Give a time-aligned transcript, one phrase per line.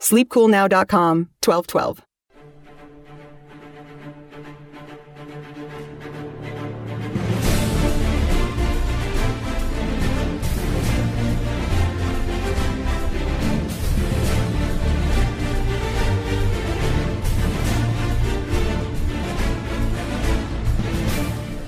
[0.00, 2.02] Sleepcoolnow.com 1212.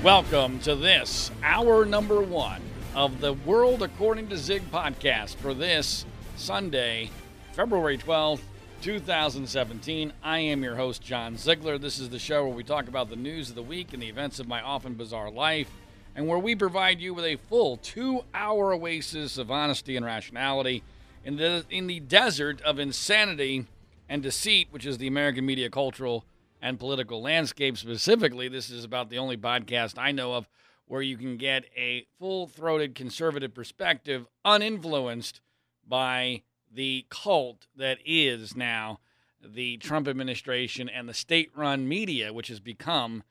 [0.03, 2.61] Welcome to this, hour number one
[2.95, 6.05] of the World According to Zig podcast for this
[6.37, 7.11] Sunday,
[7.53, 8.41] February 12th,
[8.81, 10.11] 2017.
[10.23, 11.77] I am your host, John Ziegler.
[11.77, 14.09] This is the show where we talk about the news of the week and the
[14.09, 15.71] events of my often bizarre life,
[16.17, 20.83] and where we provide you with a full two hour oasis of honesty and rationality
[21.27, 23.67] in the, in the desert of insanity
[24.09, 26.25] and deceit, which is the American media cultural
[26.63, 27.77] and political landscape.
[27.77, 30.49] Specifically, this is about the only podcast I know of
[30.87, 35.43] where you can get a full throated conservative perspective uninfluenced
[35.87, 39.01] by the cult that is now
[39.45, 43.25] the Trump administration and the state run media, which has become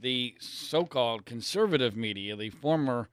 [0.00, 3.08] the so called conservative media, the former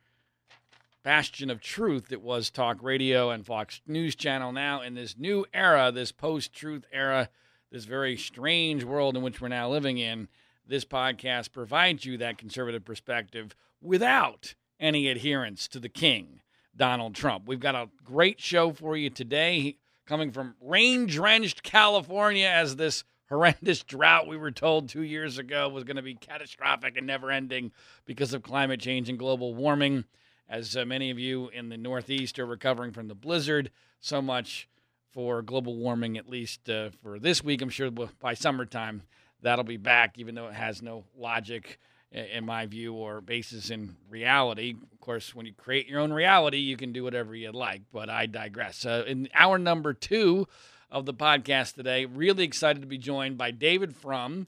[1.03, 4.51] bastion of truth that was talk radio and Fox News Channel.
[4.51, 7.29] Now, in this new era, this post truth era,
[7.71, 10.27] this very strange world in which we're now living in,
[10.67, 16.41] this podcast provides you that conservative perspective without any adherence to the king,
[16.75, 17.47] Donald Trump.
[17.47, 23.03] We've got a great show for you today, coming from rain drenched California as this
[23.29, 27.31] horrendous drought we were told two years ago was going to be catastrophic and never
[27.31, 27.71] ending
[28.05, 30.05] because of climate change and global warming.
[30.47, 34.69] As uh, many of you in the Northeast are recovering from the blizzard, so much
[35.09, 37.61] for global warming, at least uh, for this week.
[37.61, 39.01] I'm sure by summertime
[39.41, 41.79] that'll be back, even though it has no logic,
[42.11, 44.75] in my view, or basis in reality.
[44.93, 48.09] Of course, when you create your own reality, you can do whatever you like, but
[48.09, 48.85] I digress.
[48.85, 50.47] Uh, in hour number two
[50.89, 54.47] of the podcast today, really excited to be joined by David Frum,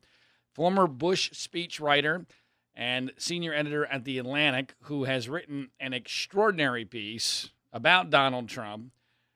[0.54, 2.26] former Bush speechwriter
[2.76, 8.92] and senior editor at The Atlantic, who has written an extraordinary piece about Donald Trump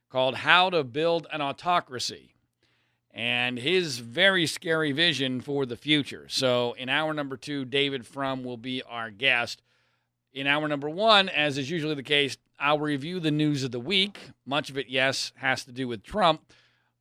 [0.09, 2.35] called How to Build an Autocracy
[3.13, 6.25] and his very scary vision for the future.
[6.29, 9.61] So, in hour number two, David Frum will be our guest.
[10.33, 13.79] In hour number one, as is usually the case, I'll review the news of the
[13.79, 14.17] week.
[14.45, 16.41] Much of it, yes, has to do with Trump.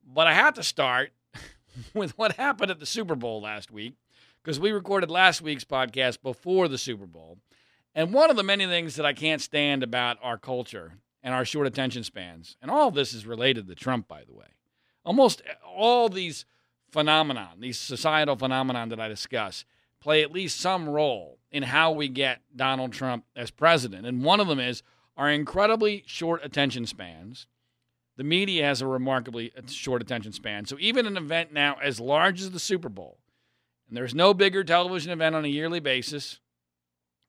[0.05, 1.11] But I have to start
[1.93, 3.93] with what happened at the Super Bowl last week
[4.43, 7.37] because we recorded last week's podcast before the Super Bowl.
[7.93, 11.45] And one of the many things that I can't stand about our culture and our
[11.45, 12.57] short attention spans.
[12.61, 14.47] And all this is related to Trump, by the way.
[15.03, 16.45] Almost all these
[16.91, 19.65] phenomenon, these societal phenomenon that I discuss,
[19.99, 24.05] play at least some role in how we get Donald Trump as president.
[24.05, 24.83] And one of them is
[25.17, 27.47] our incredibly short attention spans.
[28.17, 30.65] The media has a remarkably short attention span.
[30.65, 33.17] So even an event now as large as the Super Bowl,
[33.87, 36.39] and there's no bigger television event on a yearly basis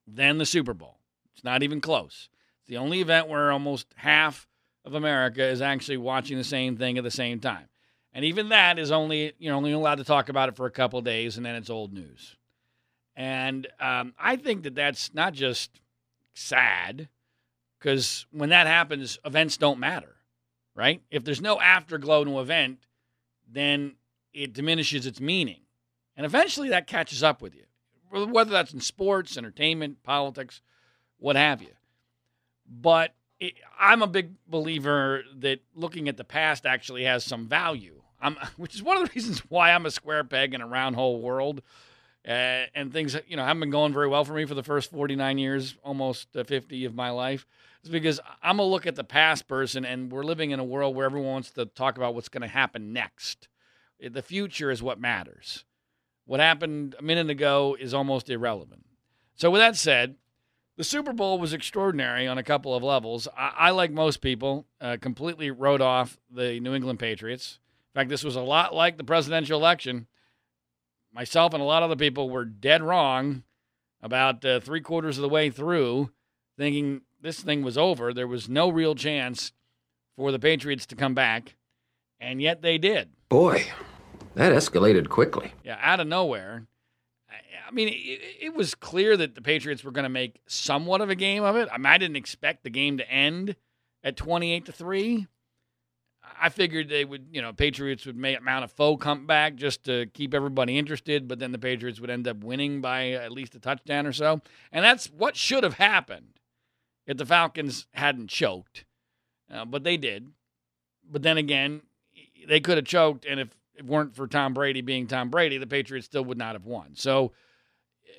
[0.07, 0.99] than the Super Bowl.
[1.33, 2.29] It's not even close.
[2.59, 4.47] It's the only event where almost half
[4.85, 7.67] of America is actually watching the same thing at the same time.
[8.13, 10.71] And even that is only, you know, only allowed to talk about it for a
[10.71, 12.35] couple days and then it's old news.
[13.15, 15.79] And um, I think that that's not just
[16.33, 17.09] sad,
[17.79, 20.15] because when that happens, events don't matter,
[20.75, 21.01] right?
[21.11, 22.79] If there's no afterglow to an event,
[23.51, 23.95] then
[24.33, 25.61] it diminishes its meaning.
[26.17, 27.65] And eventually that catches up with you,
[28.09, 30.61] whether that's in sports, entertainment, politics,
[31.17, 31.73] what have you.
[32.67, 33.13] But
[33.43, 38.01] it, I'm a big believer that looking at the past actually has some value.
[38.21, 40.95] I'm, which is one of the reasons why I'm a square peg in a round
[40.95, 41.61] hole world.
[42.25, 44.89] Uh, and things, you know, haven't been going very well for me for the first
[44.91, 47.45] 49 years, almost uh, 50 of my life.
[47.81, 50.95] It's because I'm a look at the past person, and we're living in a world
[50.95, 53.49] where everyone wants to talk about what's going to happen next.
[53.99, 55.65] The future is what matters.
[56.25, 58.85] What happened a minute ago is almost irrelevant.
[59.35, 60.15] So, with that said,
[60.77, 63.27] the Super Bowl was extraordinary on a couple of levels.
[63.37, 67.59] I, I like most people, uh, completely wrote off the New England Patriots.
[67.93, 70.07] In fact, this was a lot like the presidential election.
[71.13, 73.43] Myself and a lot of other people were dead wrong
[74.01, 76.11] about uh, three quarters of the way through,
[76.57, 78.13] thinking this thing was over.
[78.13, 79.51] There was no real chance
[80.15, 81.55] for the Patriots to come back,
[82.19, 83.09] and yet they did.
[83.29, 83.65] Boy,
[84.33, 85.53] that escalated quickly.
[85.63, 86.65] Yeah, out of nowhere.
[87.73, 91.09] I mean, it, it was clear that the Patriots were going to make somewhat of
[91.09, 91.67] a game of it.
[91.71, 93.55] I mean, I didn't expect the game to end
[94.03, 95.25] at 28 to 3.
[96.39, 100.05] I figured they would, you know, Patriots would make mount a faux comeback just to
[100.13, 103.59] keep everybody interested, but then the Patriots would end up winning by at least a
[103.59, 104.39] touchdown or so.
[104.71, 106.39] And that's what should have happened
[107.07, 108.85] if the Falcons hadn't choked.
[109.51, 110.27] Uh, but they did.
[111.09, 111.81] But then again,
[112.47, 115.65] they could have choked, and if it weren't for Tom Brady being Tom Brady, the
[115.65, 116.91] Patriots still would not have won.
[116.93, 117.31] So,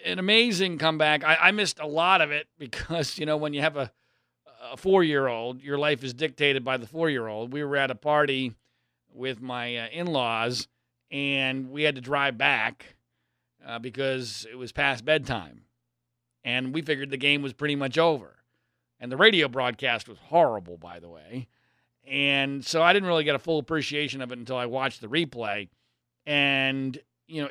[0.05, 1.25] an amazing comeback.
[1.25, 3.91] I, I missed a lot of it because, you know, when you have a
[4.73, 7.53] a four year old, your life is dictated by the four year old.
[7.53, 8.55] We were at a party
[9.13, 10.69] with my uh, in laws,
[11.11, 12.97] and we had to drive back
[13.67, 15.63] uh, because it was past bedtime.
[16.43, 18.37] And we figured the game was pretty much over.
[19.01, 21.49] And the radio broadcast was horrible, by the way.
[22.07, 25.07] And so I didn't really get a full appreciation of it until I watched the
[25.07, 25.69] replay.
[26.27, 27.49] And, you know,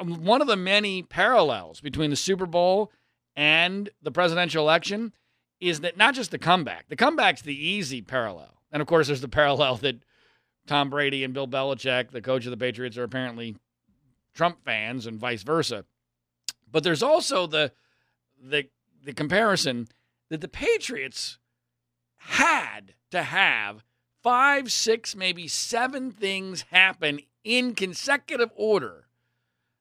[0.00, 2.90] um, one of the many parallels between the Super Bowl
[3.36, 5.12] and the presidential election
[5.60, 8.62] is that not just the comeback, the comeback's the easy parallel.
[8.70, 10.02] And of course, there's the parallel that
[10.66, 13.56] Tom Brady and Bill Belichick, the coach of the Patriots, are apparently
[14.34, 15.84] Trump fans and vice versa.
[16.70, 17.72] But there's also the
[18.42, 18.68] the
[19.04, 19.88] the comparison
[20.30, 21.38] that the Patriots
[22.16, 23.84] had to have
[24.22, 29.01] five, six, maybe seven things happen in consecutive order,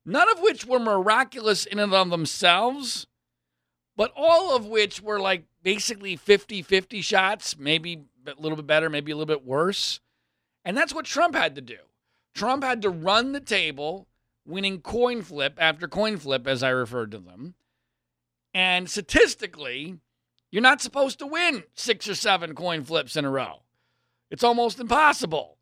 [0.05, 3.07] none of which were miraculous in and of themselves,
[3.95, 8.89] but all of which were like basically 50 50 shots, maybe a little bit better,
[8.89, 9.99] maybe a little bit worse.
[10.63, 11.77] And that's what Trump had to do.
[12.33, 14.07] Trump had to run the table,
[14.45, 17.55] winning coin flip after coin flip, as I referred to them.
[18.53, 19.97] And statistically,
[20.51, 23.61] you're not supposed to win six or seven coin flips in a row.
[24.29, 25.57] It's almost impossible.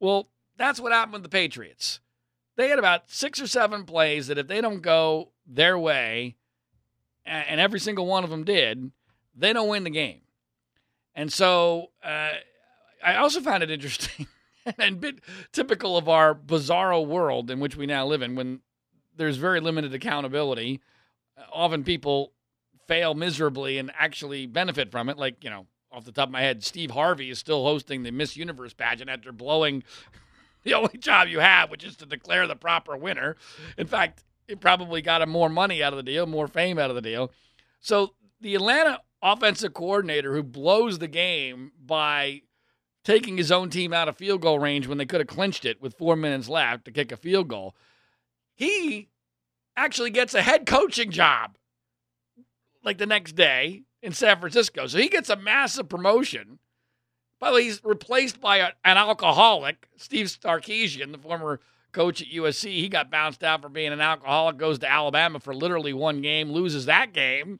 [0.00, 2.00] Well, that's what happened with the Patriots.
[2.56, 6.36] They had about six or seven plays that if they don't go their way,
[7.24, 8.90] and every single one of them did,
[9.34, 10.22] they don't win the game.
[11.14, 12.30] And so uh,
[13.04, 14.26] I also found it interesting
[14.78, 15.20] and bit
[15.52, 18.60] typical of our bizarro world in which we now live in when
[19.16, 20.80] there's very limited accountability.
[21.52, 22.32] Often people
[22.88, 25.16] fail miserably and actually benefit from it.
[25.16, 28.10] Like, you know, off the top of my head, Steve Harvey is still hosting the
[28.10, 29.84] Miss Universe pageant after blowing
[30.64, 33.36] the only job you have, which is to declare the proper winner.
[33.76, 36.90] In fact, it probably got him more money out of the deal, more fame out
[36.90, 37.32] of the deal.
[37.80, 42.42] So the Atlanta offensive coordinator who blows the game by
[43.04, 45.80] taking his own team out of field goal range when they could have clinched it
[45.80, 47.74] with four minutes left to kick a field goal.
[48.54, 49.08] He
[49.76, 51.56] actually gets a head coaching job
[52.84, 54.86] like the next day in San Francisco.
[54.86, 56.58] So he gets a massive promotion.
[57.42, 61.60] By the way, he's replaced by a, an alcoholic, Steve Sarkisian, the former
[61.90, 62.70] coach at USC.
[62.70, 66.52] He got bounced out for being an alcoholic, goes to Alabama for literally one game,
[66.52, 67.58] loses that game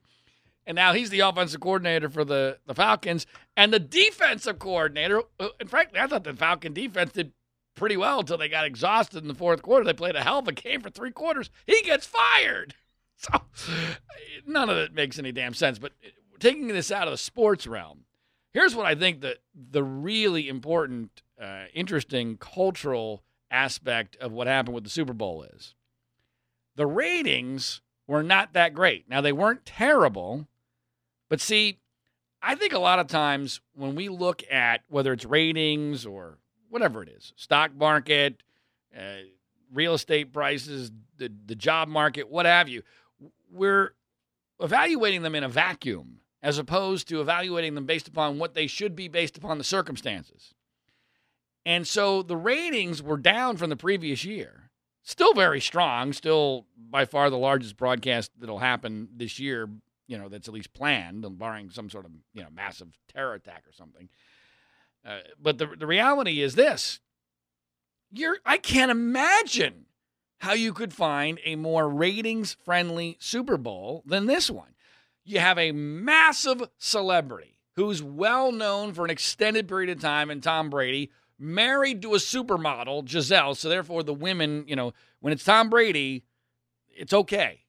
[0.66, 5.22] and now he's the offensive coordinator for the, the Falcons and the defensive coordinator.
[5.40, 7.32] Uh, and frankly, I thought the Falcon defense did
[7.74, 9.84] pretty well until they got exhausted in the fourth quarter.
[9.84, 11.50] They played a hell of a game for three quarters.
[11.66, 12.74] He gets fired.
[13.22, 13.40] So
[14.44, 15.78] none of it makes any damn sense.
[15.78, 15.92] But
[16.40, 18.00] taking this out of the sports realm,
[18.52, 24.74] here's what I think that the really important, uh, interesting cultural aspect of what happened
[24.74, 25.74] with the Super Bowl is.
[26.76, 29.08] The ratings were not that great.
[29.08, 30.48] Now, they weren't terrible,
[31.28, 31.78] but see,
[32.42, 36.38] I think a lot of times when we look at whether it's ratings or
[36.70, 38.42] whatever it is, stock market,
[38.96, 39.22] uh,
[39.72, 42.82] real estate prices, the, the job market, what have you,
[43.50, 43.94] we're
[44.60, 48.96] evaluating them in a vacuum as opposed to evaluating them based upon what they should
[48.96, 50.54] be based upon the circumstances.
[51.64, 54.70] And so the ratings were down from the previous year.
[55.04, 59.68] Still very strong, still by far the largest broadcast that'll happen this year
[60.12, 63.64] you know, that's at least planned, barring some sort of, you know, massive terror attack
[63.66, 64.10] or something.
[65.06, 67.00] Uh, but the, the reality is this
[68.10, 69.86] you're, I can't imagine
[70.40, 74.71] how you could find a more ratings friendly Super Bowl than this one.
[75.24, 80.40] You have a massive celebrity who's well known for an extended period of time in
[80.40, 83.54] Tom Brady, married to a supermodel, Gisele.
[83.54, 86.24] So therefore, the women, you know, when it's Tom Brady,
[86.88, 87.60] it's okay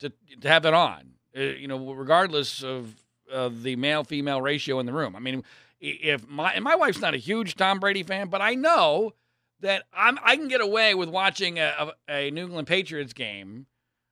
[0.00, 1.14] to to have it on.
[1.36, 2.94] Uh, you know, regardless of
[3.32, 5.14] uh, the male female ratio in the room.
[5.14, 5.42] I mean,
[5.80, 9.12] if my and my wife's not a huge Tom Brady fan, but I know
[9.60, 13.66] that I'm I can get away with watching a, a New England Patriots game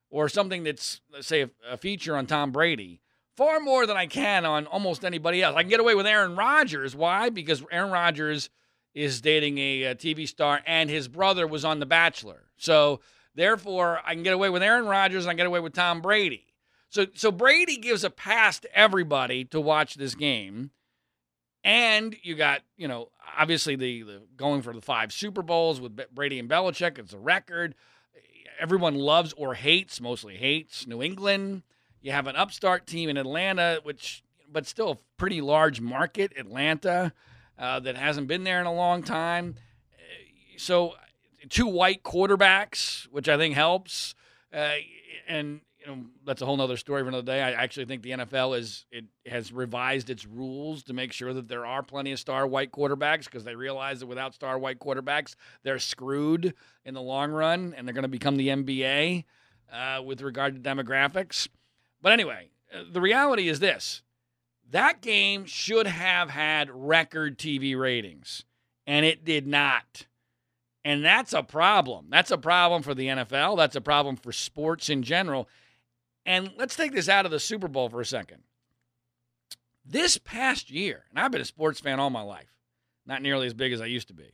[0.09, 3.01] or something that's say a, feature on Tom Brady
[3.35, 5.55] far more than I can on almost anybody else.
[5.55, 6.95] I can get away with Aaron Rodgers.
[6.95, 7.29] Why?
[7.29, 8.49] Because Aaron Rodgers
[8.93, 12.47] is dating a, a TV star and his brother was on The Bachelor.
[12.57, 12.99] So
[13.35, 16.45] therefore, I can get away with Aaron Rodgers and I get away with Tom Brady.
[16.89, 20.71] So so Brady gives a pass to everybody to watch this game.
[21.63, 25.99] And you got, you know, obviously the, the going for the five Super Bowls with
[26.13, 26.97] Brady and Belichick.
[26.97, 27.75] It's a record.
[28.59, 31.63] Everyone loves or hates, mostly hates New England.
[32.01, 37.13] You have an upstart team in Atlanta, which, but still a pretty large market, Atlanta,
[37.59, 39.55] uh, that hasn't been there in a long time.
[40.57, 40.95] So,
[41.49, 44.15] two white quarterbacks, which I think helps.
[44.53, 44.75] Uh,
[45.27, 45.61] and
[46.25, 47.41] that's a whole other story for another day.
[47.41, 51.47] I actually think the NFL is it has revised its rules to make sure that
[51.47, 55.35] there are plenty of star white quarterbacks because they realize that without star white quarterbacks,
[55.63, 56.53] they're screwed
[56.85, 59.25] in the long run, and they're going to become the NBA
[59.71, 61.47] uh, with regard to demographics.
[62.01, 64.01] But anyway, uh, the reality is this:
[64.71, 68.45] that game should have had record TV ratings,
[68.85, 70.07] and it did not.
[70.83, 72.07] And that's a problem.
[72.09, 73.57] That's a problem for the NFL.
[73.57, 75.49] That's a problem for sports in general.
[76.27, 78.43] And let's take this out of the Super Bowl for a second.
[79.85, 82.53] This past year, and I've been a sports fan all my life,
[83.05, 84.33] not nearly as big as I used to be,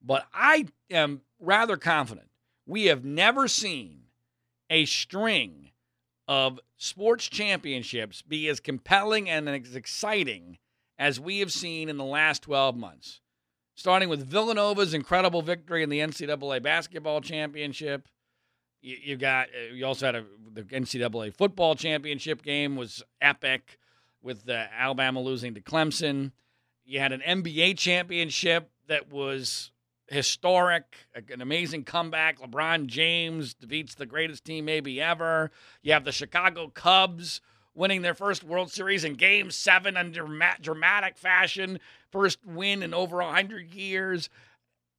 [0.00, 2.28] but I am rather confident
[2.64, 4.02] we have never seen
[4.70, 5.70] a string
[6.28, 10.58] of sports championships be as compelling and as exciting
[10.96, 13.20] as we have seen in the last 12 months.
[13.74, 18.06] Starting with Villanova's incredible victory in the NCAA basketball championship,
[18.82, 23.78] you, you got uh, you also had a, the NCAA football championship game was epic
[24.22, 26.32] with Alabama losing to Clemson.
[26.84, 29.70] You had an NBA championship that was
[30.08, 30.84] historic,
[31.14, 32.38] an amazing comeback.
[32.40, 35.50] LeBron James defeats the greatest team maybe ever.
[35.82, 37.40] You have the Chicago Cubs
[37.74, 40.28] winning their first World Series in Game 7 under
[40.60, 44.28] dramatic fashion, first win in over 100 years.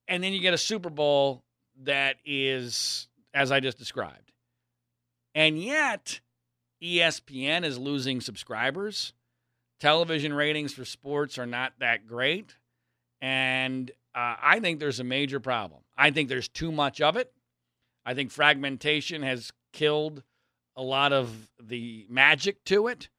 [0.07, 1.43] And then you get a Super Bowl
[1.83, 4.31] that is as I just described.
[5.35, 6.19] And yet,
[6.81, 9.13] ESPN is losing subscribers.
[9.79, 12.55] Television ratings for sports are not that great.
[13.21, 15.81] And uh, I think there's a major problem.
[15.97, 17.31] I think there's too much of it.
[18.05, 20.23] I think fragmentation has killed
[20.75, 23.09] a lot of the magic to it.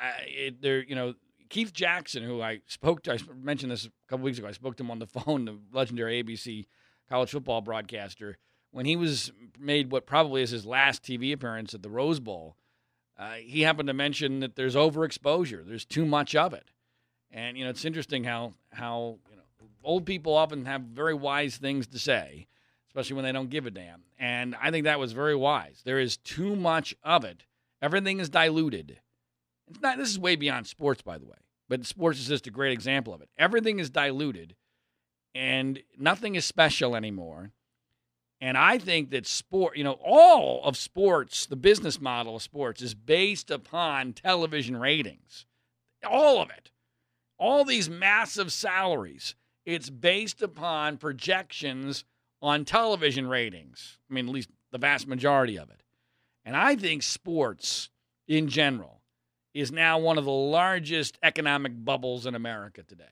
[0.00, 1.14] Uh, it there, you know,
[1.48, 4.48] Keith Jackson, who I spoke to, I mentioned this a couple weeks ago.
[4.48, 6.66] I spoke to him on the phone, the legendary ABC
[7.08, 8.38] college football broadcaster
[8.76, 12.56] when he was made what probably is his last TV appearance at the Rose Bowl,
[13.18, 15.66] uh, he happened to mention that there's overexposure.
[15.66, 16.70] There's too much of it,
[17.30, 21.56] and you know it's interesting how how you know old people often have very wise
[21.56, 22.48] things to say,
[22.88, 24.02] especially when they don't give a damn.
[24.18, 25.80] And I think that was very wise.
[25.86, 27.44] There is too much of it.
[27.80, 29.00] Everything is diluted.
[29.68, 29.96] It's not.
[29.96, 33.14] This is way beyond sports, by the way, but sports is just a great example
[33.14, 33.30] of it.
[33.38, 34.54] Everything is diluted,
[35.34, 37.52] and nothing is special anymore
[38.40, 42.82] and I think that sport, you know, all of sports, the business model of sports
[42.82, 45.46] is based upon television ratings.
[46.08, 46.70] All of it.
[47.38, 52.04] All these massive salaries, it's based upon projections
[52.42, 53.98] on television ratings.
[54.10, 55.82] I mean, at least the vast majority of it.
[56.44, 57.90] And I think sports
[58.28, 59.02] in general
[59.54, 63.04] is now one of the largest economic bubbles in America today.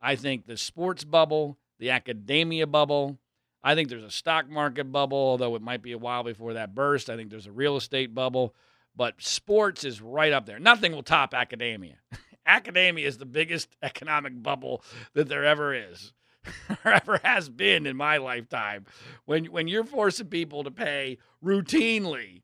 [0.00, 3.18] I think the sports bubble, the academia bubble,
[3.64, 6.74] I think there's a stock market bubble, although it might be a while before that
[6.74, 7.08] burst.
[7.08, 8.54] I think there's a real estate bubble,
[8.94, 10.58] but sports is right up there.
[10.58, 11.94] Nothing will top academia.
[12.46, 16.12] academia is the biggest economic bubble that there ever is.
[16.84, 18.84] or ever has been in my lifetime.
[19.24, 22.42] When when you're forcing people to pay routinely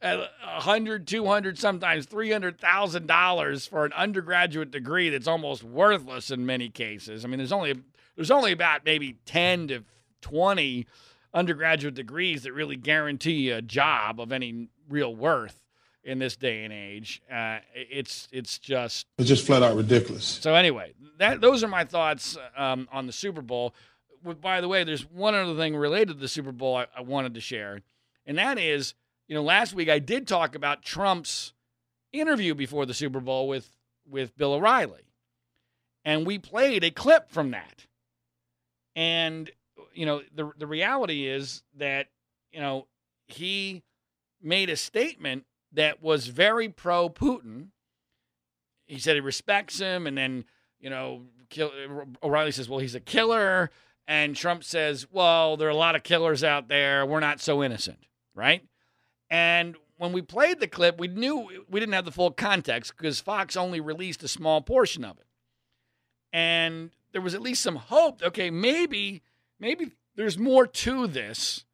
[0.00, 5.28] at a hundred, two hundred, sometimes three hundred thousand dollars for an undergraduate degree that's
[5.28, 7.24] almost worthless in many cases.
[7.24, 7.74] I mean, there's only
[8.16, 9.84] there's only about maybe ten to
[10.22, 10.86] 20
[11.34, 15.62] undergraduate degrees that really guarantee a job of any real worth
[16.04, 17.22] in this day and age.
[17.30, 20.24] Uh, it's it's just it's just flat out ridiculous.
[20.24, 23.74] So anyway, that those are my thoughts um, on the Super Bowl.
[24.40, 27.34] By the way, there's one other thing related to the Super Bowl I, I wanted
[27.34, 27.80] to share,
[28.24, 28.94] and that is,
[29.26, 31.52] you know, last week I did talk about Trump's
[32.12, 33.76] interview before the Super Bowl with
[34.08, 35.02] with Bill O'Reilly,
[36.04, 37.86] and we played a clip from that.
[38.94, 39.50] And
[39.94, 42.08] you know, the the reality is that
[42.50, 42.86] you know
[43.26, 43.82] he
[44.40, 47.68] made a statement that was very pro Putin.
[48.86, 50.44] He said he respects him, and then
[50.80, 51.70] you know, kill,
[52.22, 53.70] O'Reilly says, "Well, he's a killer,"
[54.06, 57.06] and Trump says, "Well, there are a lot of killers out there.
[57.06, 58.62] We're not so innocent, right?"
[59.30, 63.20] And when we played the clip, we knew we didn't have the full context because
[63.20, 65.26] Fox only released a small portion of it,
[66.32, 68.22] and there was at least some hope.
[68.22, 69.22] Okay, maybe,
[69.62, 71.64] maybe there's more to this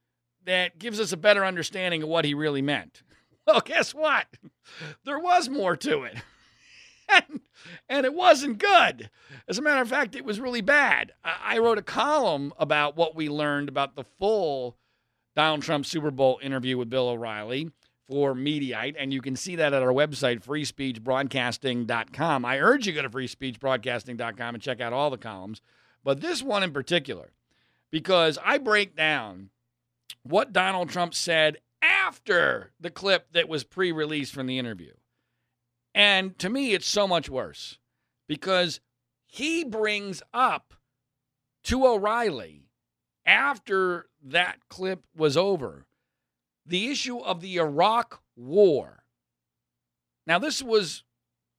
[0.44, 3.02] that gives us a better understanding of what he really meant.
[3.46, 4.26] Well, guess what?
[5.06, 6.16] There was more to it.
[7.08, 7.40] and,
[7.88, 9.08] and it wasn't good.
[9.48, 11.12] As a matter of fact, it was really bad.
[11.24, 14.76] I, I wrote a column about what we learned about the full
[15.34, 17.70] Donald Trump Super Bowl interview with Bill O'Reilly
[18.06, 22.44] for Mediaite, and you can see that at our website, freespeechbroadcasting.com.
[22.44, 25.62] I urge you to go to freespeechbroadcasting.com and check out all the columns,
[26.04, 27.32] but this one in particular,
[27.90, 29.50] because I break down
[30.22, 34.92] what Donald Trump said after the clip that was pre released from the interview.
[35.94, 37.78] And to me, it's so much worse
[38.26, 38.80] because
[39.26, 40.74] he brings up
[41.64, 42.68] to O'Reilly
[43.26, 45.86] after that clip was over
[46.64, 49.04] the issue of the Iraq war.
[50.26, 51.04] Now, this was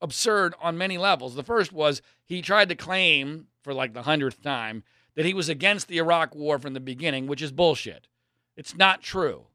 [0.02, 1.36] absurd on many levels.
[1.36, 4.84] The first was he tried to claim, for like the hundredth time,
[5.20, 8.08] that he was against the Iraq war from the beginning, which is bullshit.
[8.56, 9.48] It's not true.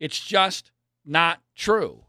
[0.00, 0.72] It's just
[1.06, 2.06] not true.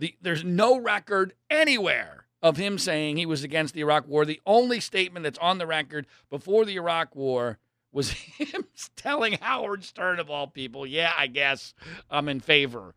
[0.00, 4.24] The, there's no record anywhere of him saying he was against the Iraq war.
[4.24, 7.58] The only statement that's on the record before the Iraq war
[7.92, 8.64] was him
[8.96, 11.74] telling Howard Stern, of all people, yeah, I guess
[12.10, 12.96] I'm in favor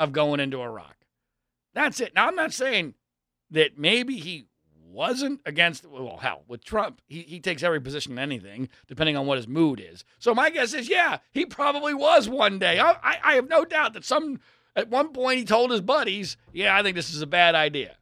[0.00, 0.96] of going into Iraq.
[1.74, 2.12] That's it.
[2.12, 2.94] Now, I'm not saying
[3.52, 4.46] that maybe he
[4.86, 9.26] wasn't against, well, hell, with Trump, he, he takes every position in anything, depending on
[9.26, 10.04] what his mood is.
[10.18, 12.78] So my guess is, yeah, he probably was one day.
[12.78, 14.40] I, I, I have no doubt that some,
[14.74, 17.96] at one point, he told his buddies, yeah, I think this is a bad idea.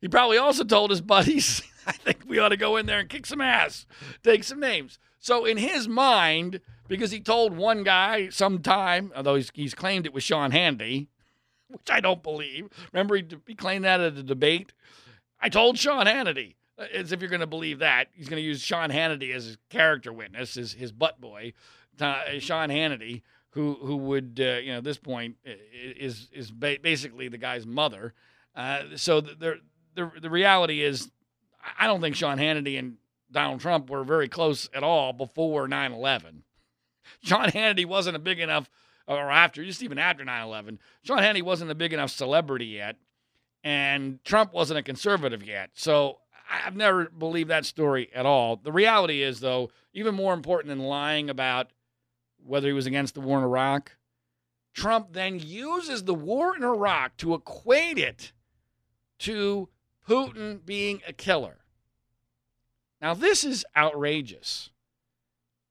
[0.00, 3.08] He probably also told his buddies, I think we ought to go in there and
[3.08, 3.86] kick some ass,
[4.22, 4.98] take some names.
[5.18, 10.14] So in his mind, because he told one guy sometime, although he's, he's claimed it
[10.14, 11.08] was Sean Hannity,
[11.68, 12.68] which I don't believe.
[12.92, 14.72] Remember, he, he claimed that at the debate.
[15.40, 18.08] I told Sean Hannity, uh, as if you're going to believe that.
[18.12, 21.54] He's going to use Sean Hannity as his character witness, his, his butt boy,
[22.00, 26.78] uh, Sean Hannity, who who would, uh, you know, at this point is is ba-
[26.82, 28.14] basically the guy's mother.
[28.54, 29.58] Uh, so the,
[29.94, 31.10] the the reality is,
[31.78, 32.96] I don't think Sean Hannity and
[33.30, 36.42] Donald Trump were very close at all before 9/11.
[37.22, 38.70] Sean Hannity wasn't a big enough,
[39.06, 42.96] or after, just even after 9/11, Sean Hannity wasn't a big enough celebrity yet
[43.62, 45.70] and Trump wasn't a conservative yet.
[45.74, 46.18] So
[46.50, 48.56] I've never believed that story at all.
[48.56, 51.68] The reality is, though, even more important than lying about
[52.44, 53.96] whether he was against the war in Iraq,
[54.72, 58.32] Trump then uses the war in Iraq to equate it
[59.18, 59.68] to
[60.08, 61.58] Putin being a killer.
[63.00, 64.70] Now, this is outrageous.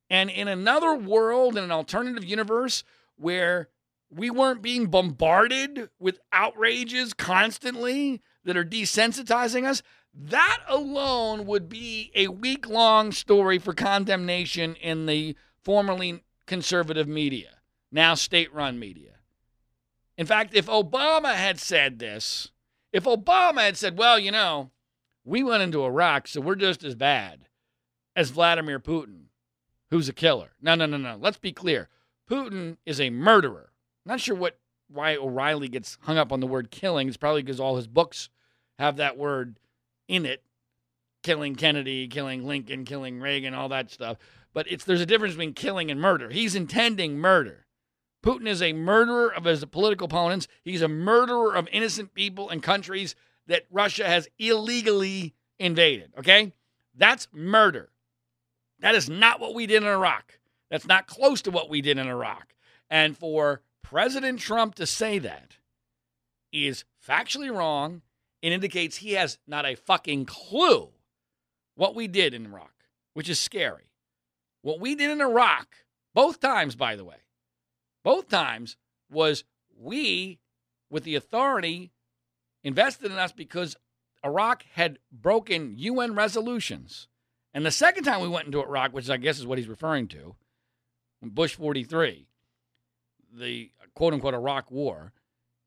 [0.10, 2.84] And in another world, in an alternative universe
[3.16, 3.70] where
[4.10, 12.12] we weren't being bombarded with outrages constantly that are desensitizing us, that alone would be
[12.16, 17.50] a week long story for condemnation in the formerly conservative media,
[17.92, 19.12] now state run media.
[20.18, 22.52] In fact, if Obama had said this,
[22.92, 24.72] if Obama had said, well, you know,
[25.24, 27.48] we went into Iraq, so we're just as bad
[28.16, 29.26] as Vladimir Putin,
[29.92, 30.50] who's a killer.
[30.62, 31.18] No, no, no, no.
[31.20, 31.88] Let's be clear.
[32.30, 33.72] Putin is a murderer.
[34.06, 34.58] Not sure what
[34.92, 37.08] why O'Reilly gets hung up on the word killing.
[37.08, 38.30] It's probably because all his books
[38.80, 39.60] have that word
[40.08, 40.44] in it.
[41.22, 44.18] Killing Kennedy, killing Lincoln, killing Reagan, all that stuff.
[44.54, 46.30] But it's there's a difference between killing and murder.
[46.30, 47.66] He's intending murder.
[48.24, 50.48] Putin is a murderer of his political opponents.
[50.64, 53.16] He's a murderer of innocent people and countries
[53.48, 56.14] that Russia has illegally invaded.
[56.18, 56.54] Okay?
[56.96, 57.90] That's murder.
[58.80, 60.40] That is not what we did in Iraq.
[60.70, 62.54] That's not close to what we did in Iraq.
[62.90, 65.58] And for President Trump to say that
[66.52, 68.02] is factually wrong
[68.42, 70.90] and indicates he has not a fucking clue
[71.76, 72.74] what we did in Iraq,
[73.14, 73.92] which is scary.
[74.62, 75.68] What we did in Iraq,
[76.14, 77.18] both times, by the way,
[78.04, 78.78] both times
[79.10, 79.44] was
[79.78, 80.40] we,
[80.90, 81.92] with the authority,
[82.64, 83.76] invested in us because
[84.24, 87.08] Iraq had broken UN resolutions.
[87.54, 90.08] And the second time we went into Iraq, which I guess is what he's referring
[90.10, 90.36] to,
[91.22, 92.28] Bush 43,
[93.34, 95.14] the quote unquote Iraq war,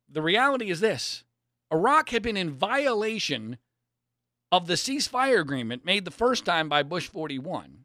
[0.09, 1.25] the reality is this
[1.73, 3.59] Iraq had been in violation
[4.51, 7.85] of the ceasefire agreement made the first time by Bush 41.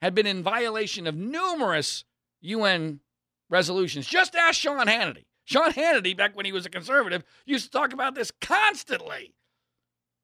[0.00, 2.04] had been in violation of numerous
[2.40, 3.00] UN
[3.48, 4.06] resolutions.
[4.06, 5.24] Just ask Sean Hannity.
[5.44, 9.34] Sean Hannity, back when he was a conservative, used to talk about this constantly.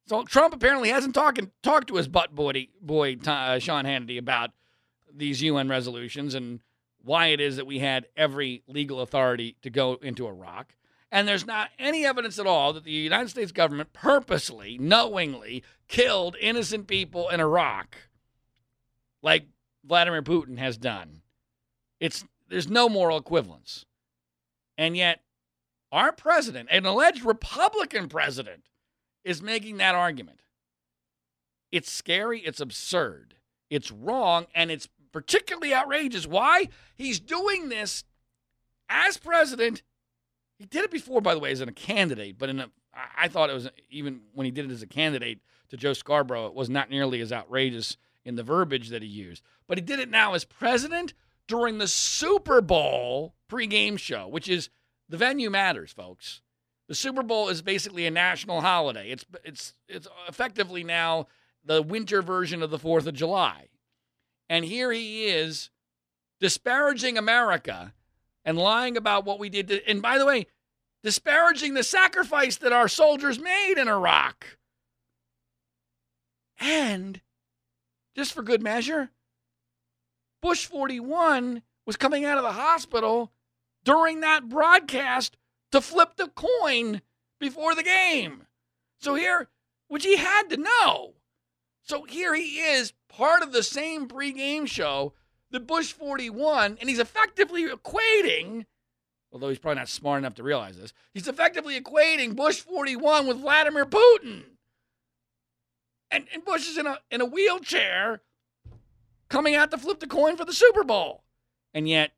[0.06, 4.50] So Trump apparently hasn't talked to his butt boy, boy uh, Sean Hannity about
[5.12, 6.60] these UN resolutions and
[7.02, 10.74] why it is that we had every legal authority to go into Iraq.
[11.12, 16.36] And there's not any evidence at all that the United States government purposely, knowingly killed
[16.40, 17.96] innocent people in Iraq
[19.22, 19.46] like
[19.84, 21.22] Vladimir Putin has done.
[21.98, 23.84] It's there's no moral equivalence.
[24.78, 25.22] And yet
[25.92, 28.64] our president, an alleged Republican president,
[29.24, 30.40] is making that argument.
[31.70, 33.34] It's scary, it's absurd,
[33.68, 36.26] it's wrong, and it's particularly outrageous.
[36.26, 36.68] Why?
[36.94, 38.04] He's doing this
[38.88, 39.82] as president.
[40.58, 42.70] He did it before, by the way, as a candidate, but in a,
[43.16, 46.46] I thought it was even when he did it as a candidate to Joe Scarborough,
[46.46, 49.42] it was not nearly as outrageous in the verbiage that he used.
[49.66, 51.14] But he did it now as president
[51.46, 54.68] during the Super Bowl pregame show, which is
[55.08, 56.42] the venue matters, folks.
[56.88, 59.10] The Super Bowl is basically a national holiday.
[59.10, 61.28] It's it's it's effectively now
[61.64, 63.68] the winter version of the 4th of July.
[64.50, 65.70] And here he is
[66.40, 67.94] disparaging America
[68.44, 69.68] and lying about what we did.
[69.68, 70.48] To, and by the way,
[71.04, 74.58] disparaging the sacrifice that our soldiers made in Iraq.
[76.58, 77.20] And
[78.16, 79.10] just for good measure,
[80.42, 83.30] Bush 41 was coming out of the hospital
[83.84, 85.36] during that broadcast
[85.70, 87.02] to flip the coin
[87.38, 88.46] before the game.
[88.98, 89.48] So here,
[89.86, 91.14] which he had to know.
[91.84, 95.12] So here he is, part of the same pregame show
[95.50, 98.66] that Bush 41, and he's effectively equating,
[99.32, 103.40] although he's probably not smart enough to realize this, he's effectively equating Bush 41 with
[103.40, 104.42] Vladimir Putin.
[106.10, 108.22] And, and Bush is in a, in a wheelchair
[109.28, 111.22] coming out to flip the coin for the Super Bowl.
[111.72, 112.12] And yet,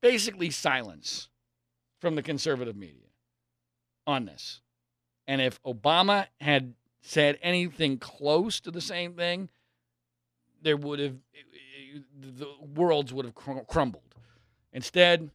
[0.00, 1.28] basically silence
[2.00, 3.08] from the conservative media
[4.06, 4.60] on this.
[5.26, 9.50] And if Obama had said anything close to the same thing,
[10.62, 11.98] there would have eh, eh,
[12.38, 14.14] the worlds would have crumbled.
[14.72, 15.30] Instead,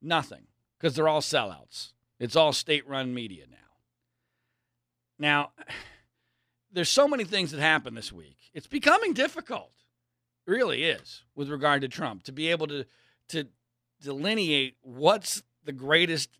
[0.00, 0.46] nothing
[0.78, 1.92] because they're all sellouts.
[2.18, 3.56] It's all state-run media now.
[5.18, 5.50] Now,
[6.72, 8.36] there's so many things that happened this week.
[8.52, 9.72] It's becoming difficult.
[10.46, 12.86] It really is with regard to Trump to be able to
[13.28, 13.48] to
[14.00, 16.30] delineate what's the greatest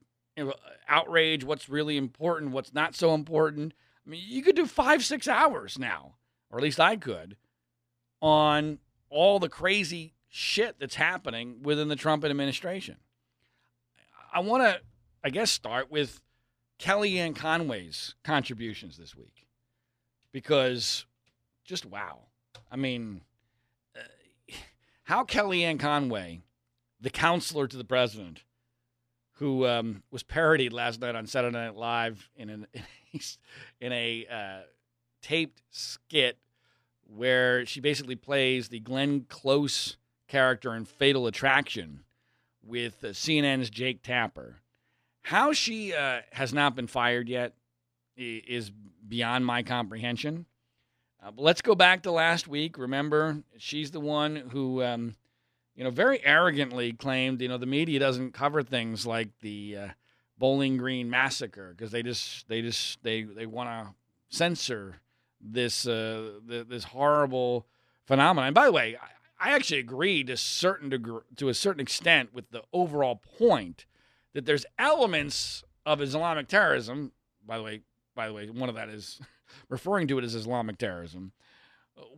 [0.89, 3.75] outrage, what's really important, what's not so important.
[4.07, 6.15] I mean, you could do five, six hours now,
[6.51, 7.37] or at least I could,
[8.21, 8.79] on
[9.11, 12.97] all the crazy shit that's happening within the Trump administration.
[14.33, 14.81] I want to,
[15.25, 16.21] I guess, start with
[16.79, 19.47] Kellyanne Conway's contributions this week
[20.33, 21.07] because
[21.65, 22.21] just wow.
[22.71, 23.23] I mean,
[23.97, 24.55] uh,
[25.05, 26.43] how Kellyanne Conway,
[27.01, 28.45] the counselor to the president,
[29.33, 32.67] who um, was parodied last night on Saturday Night Live in an
[33.81, 34.67] in a uh,
[35.23, 36.39] taped skit
[37.07, 39.97] where she basically plays the Glenn Close
[40.29, 42.01] character in Fatal Attraction
[42.65, 44.57] with uh, CNN's Jake Tapper.
[45.23, 47.55] How she uh, has not been fired yet
[48.17, 48.71] is
[49.07, 50.47] beyond my comprehension.
[51.23, 52.79] Uh, but let's go back to last week.
[52.79, 55.15] Remember, she's the one who um,
[55.77, 59.89] you know, very arrogantly claimed, you know, the media doesn't cover things like the uh,
[60.39, 63.95] Bowling Green massacre because they just they just they they want to
[64.29, 64.97] censor
[65.41, 67.67] this uh, this horrible
[68.05, 68.49] phenomenon.
[68.49, 72.35] And by the way, I, I actually agree to certain degree, to a certain extent
[72.35, 73.87] with the overall point
[74.33, 77.13] that there's elements of Islamic terrorism.
[77.47, 77.81] By the way,
[78.15, 79.21] by the way, one of that is
[79.69, 81.33] referring to it as Islamic terrorism,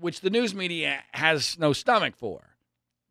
[0.00, 2.56] which the news media has no stomach for.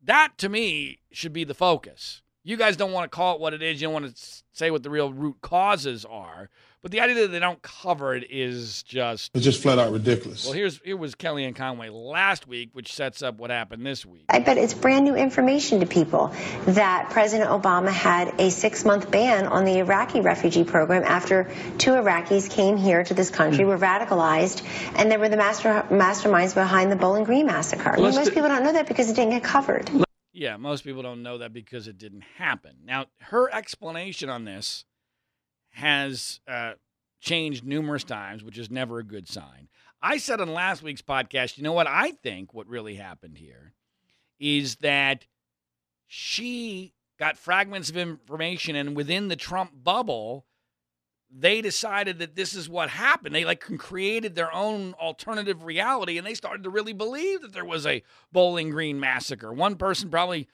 [0.01, 2.21] That to me should be the focus.
[2.47, 3.81] You guys don't want to call it what it is.
[3.81, 6.49] You don't want to say what the real root causes are.
[6.81, 10.45] But the idea that they don't cover it is just it's just flat out ridiculous.
[10.45, 14.23] Well, here's here was Kellyanne Conway last week, which sets up what happened this week.
[14.29, 16.33] I bet it's brand new information to people
[16.67, 21.91] that President Obama had a six month ban on the Iraqi refugee program after two
[21.91, 23.67] Iraqis came here to this country, mm.
[23.67, 24.63] were radicalized,
[24.95, 27.89] and they were the master masterminds behind the Bowling Green massacre.
[27.89, 30.06] I mean, most people don't know that because it didn't get covered.
[30.37, 32.75] Yeah, most people don't know that because it didn't happen.
[32.85, 34.85] Now, her explanation on this
[35.69, 36.73] has uh,
[37.19, 39.67] changed numerous times, which is never a good sign.
[39.99, 41.87] I said on last week's podcast, you know what?
[41.87, 43.73] I think what really happened here
[44.39, 45.25] is that
[46.05, 50.45] she got fragments of information, and within the Trump bubble,
[51.29, 53.35] they decided that this is what happened.
[53.35, 57.65] They like created their own alternative reality and they started to really believe that there
[57.65, 59.51] was a Bowling Green massacre.
[59.51, 60.47] One person probably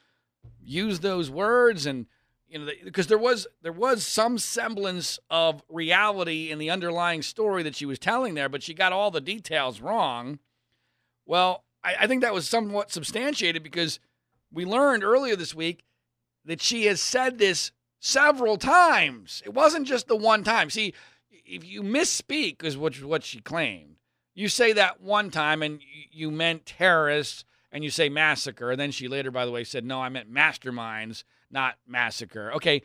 [0.62, 2.08] used those words and
[2.48, 7.64] you know because there was there was some semblance of reality in the underlying story
[7.64, 10.40] that she was telling there, but she got all the details wrong.
[11.26, 14.00] Well, I, I think that was somewhat substantiated because
[14.52, 15.84] we learned earlier this week
[16.46, 17.72] that she has said this
[18.04, 19.42] several times.
[19.46, 20.70] It wasn't just the one time.
[20.70, 20.94] See,
[21.32, 23.96] if you misspeak, is what what she claimed.
[24.36, 25.80] You say that one time and
[26.12, 28.72] you meant terrorists, and you say massacre.
[28.72, 32.52] And then she later, by the way, said, no, I meant masterminds, not massacre.
[32.54, 32.82] Okay,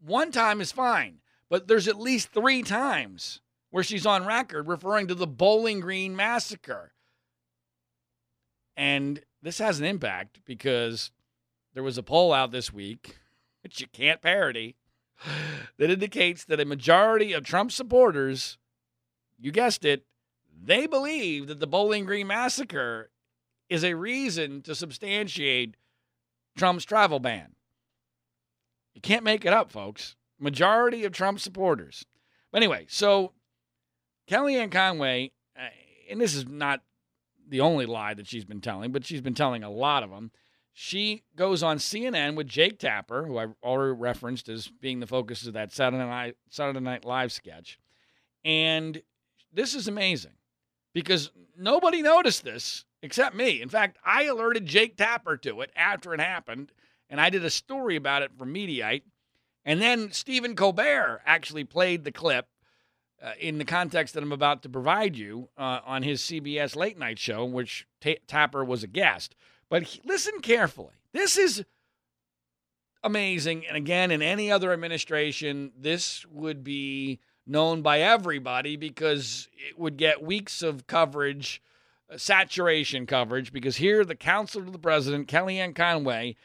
[0.00, 5.08] one time is fine, but there's at least three times where she's on record referring
[5.08, 6.92] to the Bowling Green massacre.
[8.76, 11.10] And this has an impact because
[11.74, 13.16] there was a poll out this week
[13.68, 14.76] which you can't parody,
[15.76, 18.56] that indicates that a majority of Trump supporters,
[19.38, 20.06] you guessed it,
[20.58, 23.10] they believe that the Bowling Green massacre
[23.68, 25.76] is a reason to substantiate
[26.56, 27.56] Trump's travel ban.
[28.94, 30.16] You can't make it up, folks.
[30.40, 32.06] Majority of Trump supporters.
[32.50, 33.32] But anyway, so
[34.30, 35.68] Kellyanne Conway, uh,
[36.10, 36.80] and this is not
[37.46, 40.30] the only lie that she's been telling, but she's been telling a lot of them
[40.80, 45.44] she goes on CNN with Jake Tapper, who I already referenced as being the focus
[45.44, 47.80] of that Saturday Night, Saturday Night Live sketch.
[48.44, 49.02] And
[49.52, 50.34] this is amazing
[50.94, 53.60] because nobody noticed this except me.
[53.60, 56.70] In fact, I alerted Jake Tapper to it after it happened,
[57.10, 59.02] and I did a story about it for Mediaite.
[59.64, 62.46] And then Stephen Colbert actually played the clip
[63.20, 66.96] uh, in the context that I'm about to provide you uh, on his CBS late
[66.96, 69.34] night show, which T- Tapper was a guest.
[69.70, 70.94] But he, listen carefully.
[71.12, 71.64] This is
[73.02, 73.66] amazing.
[73.66, 79.96] And again, in any other administration, this would be known by everybody because it would
[79.96, 81.62] get weeks of coverage,
[82.12, 86.36] uh, saturation coverage, because here the counselor to the president, Kellyanne Conway,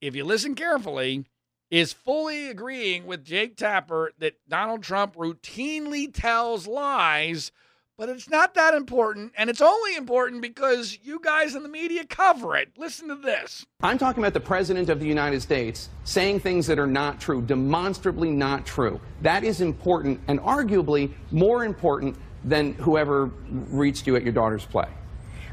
[0.00, 1.24] if you listen carefully,
[1.70, 7.52] is fully agreeing with Jake Tapper that Donald Trump routinely tells lies
[8.00, 9.30] but it's not that important.
[9.36, 12.70] And it's only important because you guys in the media cover it.
[12.78, 13.66] Listen to this.
[13.82, 17.42] I'm talking about the President of the United States saying things that are not true,
[17.42, 18.98] demonstrably not true.
[19.20, 24.88] That is important and arguably more important than whoever reached you at your daughter's play.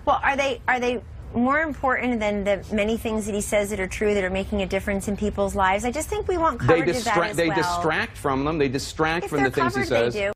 [0.06, 1.02] Well, are they are they
[1.36, 4.62] more important than the many things that he says that are true that are making
[4.62, 5.84] a difference in people's lives?
[5.84, 7.58] I just think we want coverage they distra- of that as They well.
[7.58, 8.58] distract from them.
[8.58, 10.34] They distract if from the things covered, he says.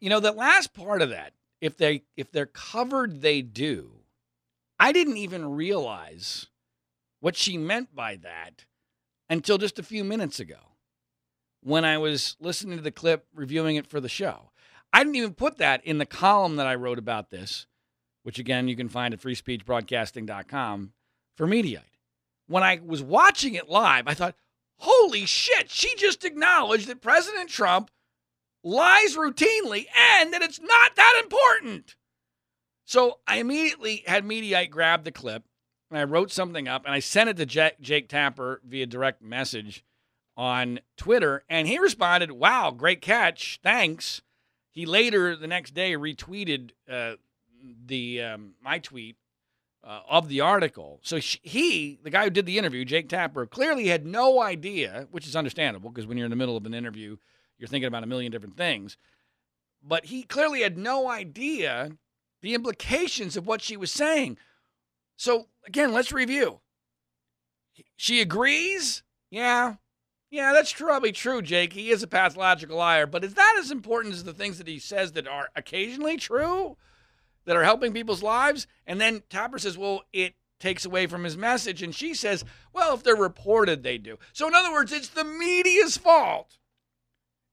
[0.00, 3.92] You know, the last part of that, if they if they're covered, they do.
[4.78, 6.46] I didn't even realize
[7.20, 8.64] what she meant by that
[9.28, 10.56] until just a few minutes ago
[11.62, 14.50] when I was listening to the clip, reviewing it for the show.
[14.92, 17.66] I didn't even put that in the column that I wrote about this,
[18.22, 20.92] which again you can find at freespeechbroadcasting.com
[21.36, 21.82] for Mediaite.
[22.48, 24.34] When I was watching it live, I thought,
[24.78, 27.90] holy shit, she just acknowledged that President Trump
[28.62, 31.96] lies routinely and that it's not that important.
[32.84, 35.44] So I immediately had Mediaite grab the clip
[35.90, 39.22] and I wrote something up and I sent it to Jake, Jake Tapper via direct
[39.22, 39.84] message
[40.36, 41.44] on Twitter.
[41.48, 43.60] And he responded, Wow, great catch.
[43.62, 44.22] Thanks.
[44.70, 47.14] He later the next day retweeted uh,
[47.86, 49.16] the um, my tweet
[49.82, 51.00] uh, of the article.
[51.02, 55.26] So he, the guy who did the interview, Jake Tapper, clearly had no idea, which
[55.26, 57.16] is understandable because when you're in the middle of an interview,
[57.60, 58.96] you're thinking about a million different things.
[59.82, 61.92] But he clearly had no idea
[62.42, 64.38] the implications of what she was saying.
[65.16, 66.60] So, again, let's review.
[67.96, 69.02] She agrees?
[69.30, 69.74] Yeah.
[70.30, 71.72] Yeah, that's probably true, Jake.
[71.72, 73.06] He is a pathological liar.
[73.06, 76.76] But is that as important as the things that he says that are occasionally true,
[77.44, 78.66] that are helping people's lives?
[78.86, 81.82] And then Tapper says, well, it takes away from his message.
[81.82, 84.18] And she says, well, if they're reported, they do.
[84.32, 86.58] So, in other words, it's the media's fault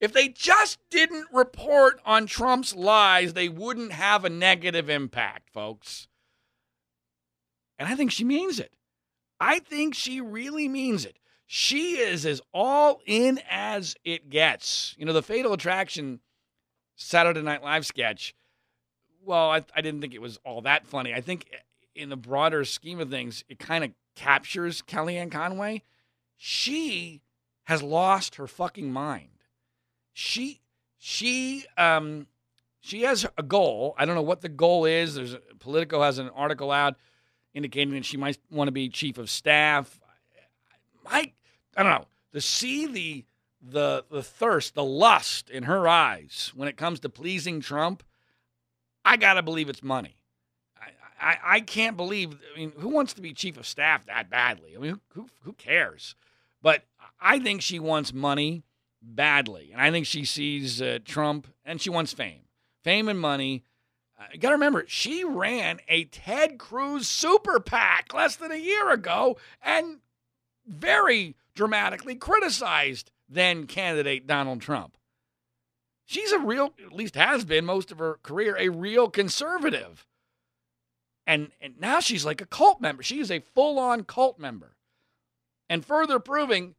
[0.00, 6.08] if they just didn't report on Trump's lies, they wouldn't have a negative impact, folks.
[7.78, 8.74] And I think she means it.
[9.40, 11.18] I think she really means it.
[11.46, 14.94] She is as all in as it gets.
[14.98, 16.20] You know, the Fatal Attraction
[16.96, 18.34] Saturday Night Live sketch,
[19.24, 21.14] well, I, I didn't think it was all that funny.
[21.14, 21.48] I think
[21.94, 25.82] in the broader scheme of things, it kind of captures Kellyanne Conway.
[26.36, 27.22] She
[27.64, 29.37] has lost her fucking mind
[30.18, 30.60] she
[30.98, 32.26] she um
[32.80, 33.94] she has a goal.
[33.96, 35.14] I don't know what the goal is.
[35.14, 36.96] There's Politico has an article out
[37.54, 40.00] indicating that she might want to be chief of staff.
[41.06, 41.32] I
[41.76, 43.24] I don't know to see the
[43.62, 48.02] the the thirst, the lust in her eyes when it comes to pleasing Trump,
[49.04, 50.16] I gotta believe it's money.
[50.80, 52.36] I, I, I can't believe.
[52.54, 54.74] I mean, who wants to be chief of staff that badly?
[54.76, 56.16] I mean, who who cares?
[56.60, 56.82] But
[57.20, 58.64] I think she wants money
[59.02, 62.42] badly, and I think she sees uh, Trump and she wants fame,
[62.82, 63.64] fame and money.
[64.18, 68.56] Uh, you got to remember, she ran a Ted Cruz super PAC less than a
[68.56, 69.98] year ago, and
[70.66, 74.96] very dramatically criticized then candidate Donald Trump.
[76.06, 80.06] She's a real, at least has been most of her career, a real conservative.
[81.26, 83.02] And, and now she's like a cult member.
[83.02, 84.76] She is a full on cult member.
[85.68, 86.76] And further proving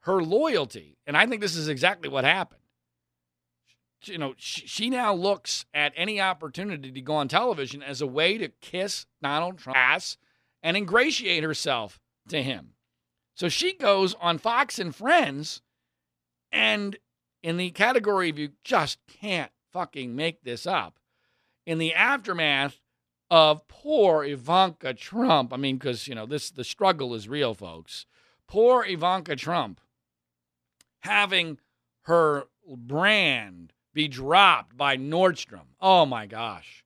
[0.00, 0.96] her loyalty.
[1.06, 2.60] And I think this is exactly what happened.
[4.04, 8.38] You know, she, now looks at any opportunity to go on television as a way
[8.38, 10.16] to kiss Donald Trump's ass
[10.62, 12.70] and ingratiate herself to him.
[13.34, 15.60] So she goes on Fox and Friends
[16.50, 16.96] and
[17.42, 20.98] in the category of you just can't fucking make this up,
[21.66, 22.80] in the aftermath
[23.30, 28.06] of poor Ivanka Trump, I mean, because, you know, this the struggle is real, folks.
[28.48, 29.80] Poor Ivanka Trump
[31.00, 31.58] having
[32.02, 35.74] her brand be dropped by Nordstrom.
[35.80, 36.84] Oh my gosh.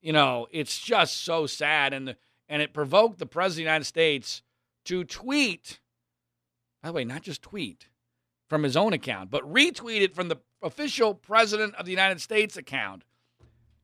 [0.00, 1.92] You know, it's just so sad.
[1.92, 2.16] And the,
[2.48, 4.42] and it provoked the President of the United States
[4.86, 5.80] to tweet.
[6.82, 7.88] By the way, not just tweet,
[8.48, 13.04] from his own account, but retweeted from the official President of the United States account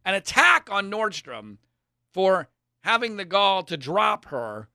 [0.04, 1.58] an attack on Nordstrom
[2.12, 2.48] for
[2.82, 4.68] having the gall to drop her.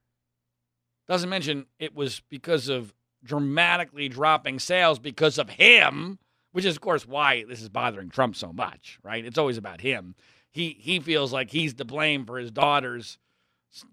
[1.08, 6.20] Doesn't mention it was because of dramatically dropping sales because of him,
[6.52, 9.26] which is, of course, why this is bothering Trump so much, right?
[9.26, 10.16] It's always about him.
[10.52, 13.18] He, he feels like he's to blame for his daughter's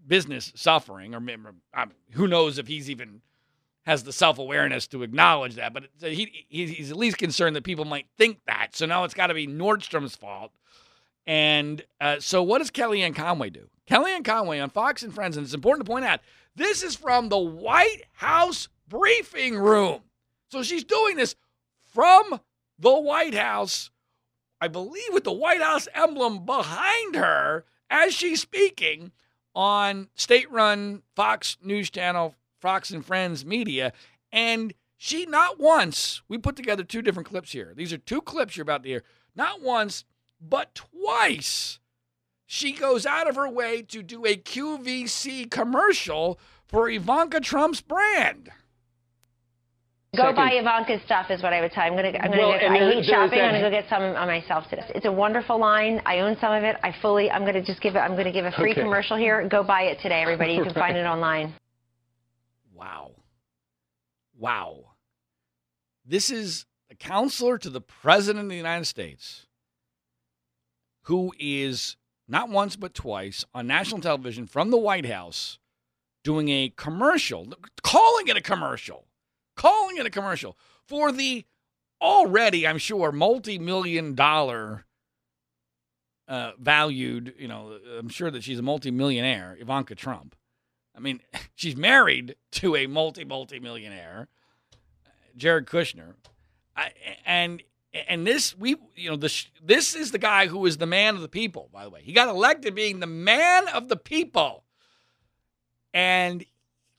[0.07, 1.21] business suffering, or
[2.13, 3.21] who knows if he's even
[3.87, 7.85] has the self awareness to acknowledge that, but he, he's at least concerned that people
[7.85, 8.69] might think that.
[8.73, 10.53] So now it's got to be Nordstrom's fault.
[11.27, 13.69] And uh, so, what does Kellyanne Conway do?
[13.89, 16.21] Kellyanne Conway on Fox and Friends, and it's important to point out
[16.55, 20.03] this is from the White House briefing room.
[20.51, 21.35] So she's doing this
[21.85, 22.41] from
[22.79, 23.91] the White House,
[24.61, 29.13] I believe, with the White House emblem behind her as she's speaking
[29.55, 33.93] on state run Fox News Channel Fox and Friends Media.
[34.31, 37.73] And she not once, we put together two different clips here.
[37.75, 39.05] These are two clips you're about to hear.
[39.35, 40.05] Not once,
[40.41, 41.79] but twice,
[42.47, 48.51] she goes out of her way to do a QVC commercial for Ivanka Trump's brand.
[50.15, 50.37] Go Second.
[50.37, 51.85] buy Ivanka's stuff is what I would tell.
[51.85, 52.09] I'm gonna.
[52.09, 52.39] I'm gonna.
[52.39, 53.41] Well, get, I hate shopping.
[53.41, 54.85] I'm gonna go get some on myself today.
[54.95, 56.01] It's a wonderful line.
[56.07, 56.77] I own some of it.
[56.83, 57.31] I fully.
[57.31, 57.99] I'm gonna just give it.
[57.99, 58.83] I'm gonna give a free okay.
[58.83, 59.47] commercial here.
[59.49, 60.55] Go buy it today, everybody.
[60.55, 60.87] You can right.
[60.87, 61.55] find it online.
[62.73, 63.13] Wow.
[64.39, 64.93] Wow.
[66.05, 69.47] This is a counselor to the President of the United States
[71.03, 71.97] who is
[72.29, 75.59] not once but twice on national television from the White House
[76.23, 77.47] doing a commercial,
[77.83, 79.06] calling it a commercial,
[79.57, 81.45] calling it a commercial for the
[82.01, 84.85] already, I'm sure, multi million dollar
[86.29, 90.35] uh, valued, you know, I'm sure that she's a multi millionaire, Ivanka Trump.
[90.95, 91.21] I mean,
[91.55, 94.29] she's married to a multi multi millionaire,
[95.37, 96.15] Jared Kushner,
[96.75, 96.93] I,
[97.25, 97.63] and
[98.09, 101.23] and this we you know this this is the guy who is the man of
[101.23, 101.69] the people.
[101.73, 104.65] By the way, he got elected being the man of the people,
[105.95, 106.45] and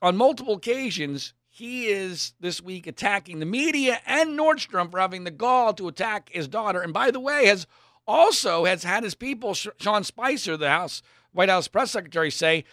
[0.02, 5.32] on multiple occasions he is this week attacking the media and Nordstrom for having the
[5.32, 6.82] gall to attack his daughter.
[6.82, 7.65] And by the way, has
[8.08, 12.63] also has had his people, Sean Spicer, the House White House press secretary, say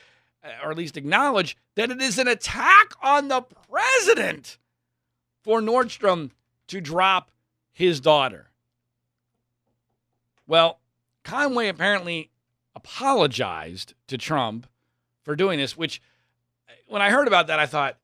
[0.44, 4.58] uh, or at least acknowledge that it is an attack on the president
[5.42, 6.32] for Nordstrom
[6.66, 7.30] to drop
[7.72, 8.50] his daughter.
[10.46, 10.80] Well,
[11.22, 12.30] Conway apparently
[12.76, 14.66] apologized to Trump
[15.22, 16.02] for doing this, which
[16.68, 17.96] uh, when I heard about that, I thought,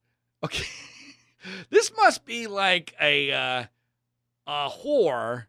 [0.44, 0.64] okay,
[1.70, 3.64] this must be like a uh,
[4.46, 5.46] a whore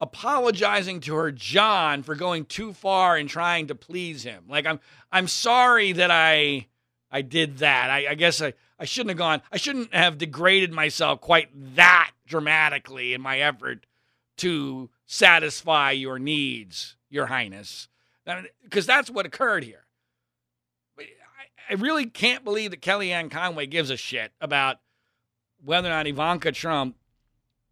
[0.00, 4.44] apologizing to her John for going too far and trying to please him.
[4.48, 4.80] Like I'm
[5.10, 6.66] I'm sorry that I
[7.10, 7.90] I did that.
[7.90, 12.10] I, I guess I, I shouldn't have gone I shouldn't have degraded myself quite that
[12.26, 13.86] dramatically in my effort
[14.38, 17.88] to satisfy your needs, your highness.
[18.64, 19.85] Because that's what occurred here.
[21.68, 24.78] I, really can't believe that Kellyanne Conway gives a shit about
[25.64, 26.96] whether or not Ivanka Trump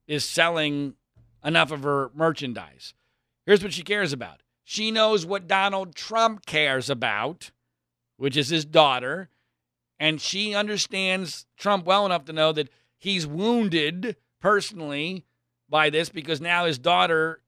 [0.06, 0.94] is selling
[1.44, 2.94] enough of her merchandise.
[3.46, 7.50] Here's what she cares about she knows what Donald Trump cares about,
[8.16, 9.28] which is his daughter.
[10.00, 12.68] And she understands Trump well enough to know that
[12.98, 15.24] he's wounded personally
[15.68, 17.40] by this because now his daughter,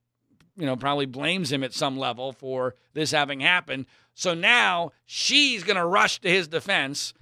[0.57, 3.87] you know, probably blames him at some level for this having happened.
[4.19, 7.13] So now she's going to rush to his defense,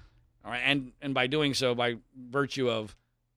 [0.45, 2.95] all right, and and by doing so, by virtue of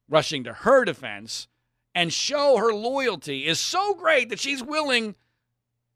[0.08, 1.48] rushing to her defense
[1.96, 5.16] and show her loyalty is so great that she's willing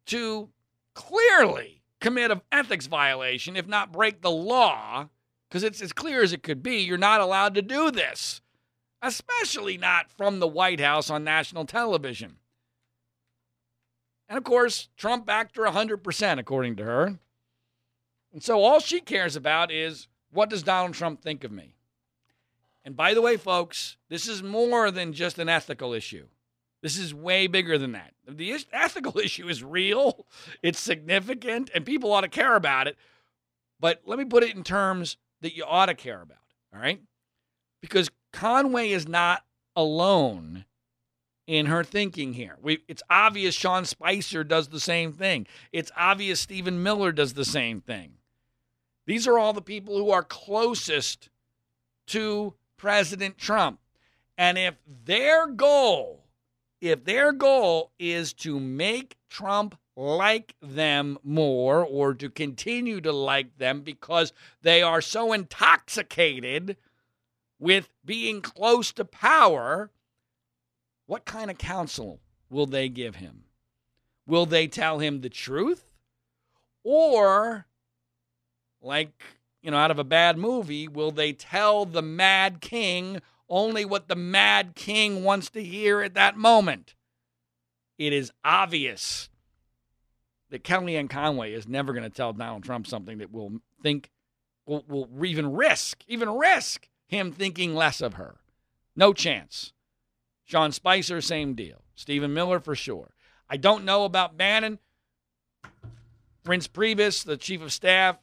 [0.07, 0.49] to
[0.95, 5.09] clearly commit an ethics violation, if not break the law,
[5.47, 6.77] because it's as clear as it could be.
[6.77, 8.41] You're not allowed to do this,
[9.03, 12.37] especially not from the White House on national television.
[14.27, 17.19] And of course, Trump backed her 100%, according to her.
[18.33, 21.75] And so all she cares about is what does Donald Trump think of me?
[22.83, 26.27] And by the way, folks, this is more than just an ethical issue.
[26.81, 28.13] This is way bigger than that.
[28.27, 30.25] The ethical issue is real,
[30.63, 32.97] it's significant, and people ought to care about it.
[33.79, 36.37] But let me put it in terms that you ought to care about,
[36.73, 37.01] all right?
[37.81, 39.43] Because Conway is not
[39.75, 40.65] alone
[41.47, 42.57] in her thinking here.
[42.61, 45.47] We, it's obvious Sean Spicer does the same thing.
[45.71, 48.13] It's obvious Stephen Miller does the same thing.
[49.11, 51.27] These are all the people who are closest
[52.07, 53.81] to President Trump.
[54.37, 56.23] And if their goal,
[56.79, 63.57] if their goal is to make Trump like them more or to continue to like
[63.57, 64.31] them because
[64.61, 66.77] they are so intoxicated
[67.59, 69.91] with being close to power,
[71.07, 73.43] what kind of counsel will they give him?
[74.25, 75.83] Will they tell him the truth?
[76.85, 77.65] Or,
[78.81, 79.23] like
[79.61, 84.07] you know, out of a bad movie, will they tell the Mad King only what
[84.07, 86.95] the Mad King wants to hear at that moment?
[87.97, 89.29] It is obvious
[90.49, 94.09] that Kellyanne Conway is never going to tell Donald Trump something that will think,
[94.65, 98.37] will, will even risk, even risk him thinking less of her.
[98.95, 99.73] No chance.
[100.43, 101.83] Sean Spicer, same deal.
[101.93, 103.11] Stephen Miller, for sure.
[103.47, 104.79] I don't know about Bannon.
[106.45, 108.17] Reince Priebus, the chief of staff,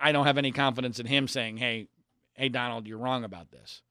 [0.00, 1.88] I don't have any confidence in him saying, "Hey,
[2.34, 3.82] hey, Donald, you're wrong about this."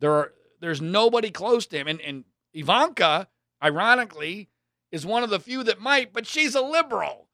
[0.00, 2.24] There are there's nobody close to him, and, and
[2.54, 3.28] Ivanka,
[3.62, 4.48] ironically,
[4.92, 7.28] is one of the few that might, but she's a liberal.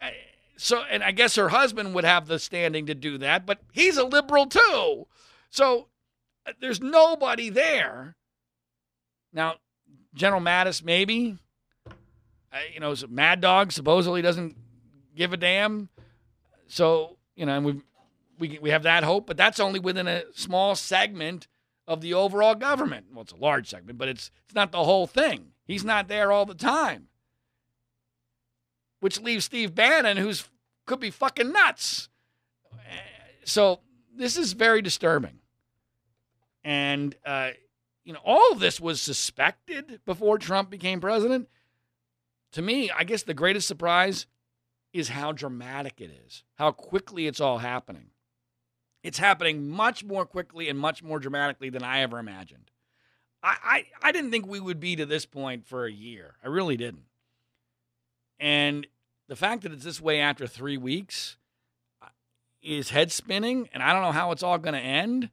[0.00, 0.10] Eh,
[0.56, 3.98] so, and I guess her husband would have the standing to do that, but he's
[3.98, 5.06] a liberal too.
[5.50, 5.88] So,
[6.46, 8.16] eh, there's nobody there.
[9.32, 9.56] Now,
[10.14, 11.36] General Mattis, maybe.
[12.52, 14.56] Uh, you know, Mad Dog supposedly doesn't
[15.14, 15.88] give a damn.
[16.70, 17.82] So you know, and we
[18.38, 21.48] we we have that hope, but that's only within a small segment
[21.86, 23.06] of the overall government.
[23.12, 25.48] Well, it's a large segment, but it's it's not the whole thing.
[25.64, 27.08] He's not there all the time,
[29.00, 30.48] which leaves Steve Bannon, who's
[30.86, 32.08] could be fucking nuts.
[33.44, 33.80] So
[34.14, 35.40] this is very disturbing,
[36.62, 37.50] and uh,
[38.04, 41.48] you know, all of this was suspected before Trump became president.
[42.52, 44.26] To me, I guess the greatest surprise
[44.92, 48.10] is how dramatic it is, how quickly it's all happening.
[49.02, 52.70] It's happening much more quickly and much more dramatically than I ever imagined.
[53.42, 53.56] I,
[54.02, 56.34] I, I didn't think we would be to this point for a year.
[56.44, 57.04] I really didn't.
[58.38, 58.86] And
[59.28, 61.36] the fact that it's this way after three weeks
[62.02, 62.06] uh,
[62.62, 65.30] is head spinning, and I don't know how it's all going to end.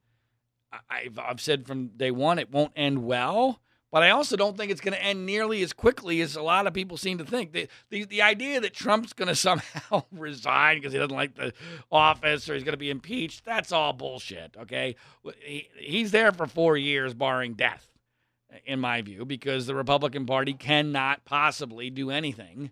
[0.90, 3.62] I've, I've said from day one it won't end well.
[3.90, 6.68] But I also don't think it's going to end nearly as quickly as a lot
[6.68, 7.54] of people seem to think.
[7.54, 11.54] The, the, the idea that Trump's going to somehow resign because he doesn't like the
[11.92, 14.96] office or he's going to be impeached, that's all bullshit, okay?
[15.42, 17.88] He, he's there for four years, barring death,
[18.66, 22.72] in my view, because the Republican Party cannot possibly do anything.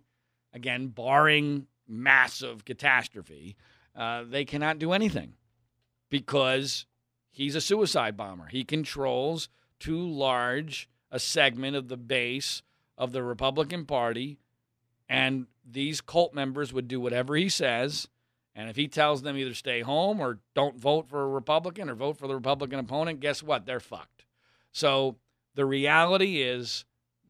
[0.53, 3.55] Again, barring massive catastrophe,
[3.95, 5.33] uh, they cannot do anything
[6.09, 6.85] because
[7.31, 8.47] he's a suicide bomber.
[8.47, 9.47] He controls
[9.79, 12.61] too large a segment of the base
[12.97, 14.37] of the Republican Party,
[15.07, 18.09] and these cult members would do whatever he says.
[18.53, 21.95] And if he tells them either stay home or don't vote for a Republican or
[21.95, 23.65] vote for the Republican opponent, guess what?
[23.65, 24.25] They're fucked.
[24.73, 25.15] So
[25.55, 26.83] the reality is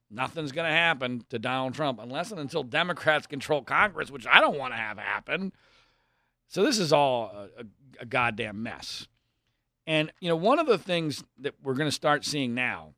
[0.09, 4.41] nothing's going to happen to Donald Trump unless and until Democrats control Congress, which I
[4.41, 5.53] don't want to have happen.
[6.47, 7.65] So this is all a, a,
[8.01, 9.07] a goddamn mess.
[9.85, 12.95] And, you know, one of the things that we're going to start seeing now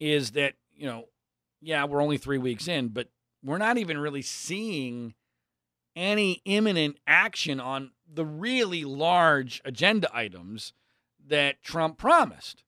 [0.00, 1.04] is that, you know,
[1.60, 3.08] yeah, we're only three weeks in, but
[3.44, 5.14] we're not even really seeing
[5.94, 10.72] any imminent action on the really large agenda items
[11.28, 12.64] that Trump promised.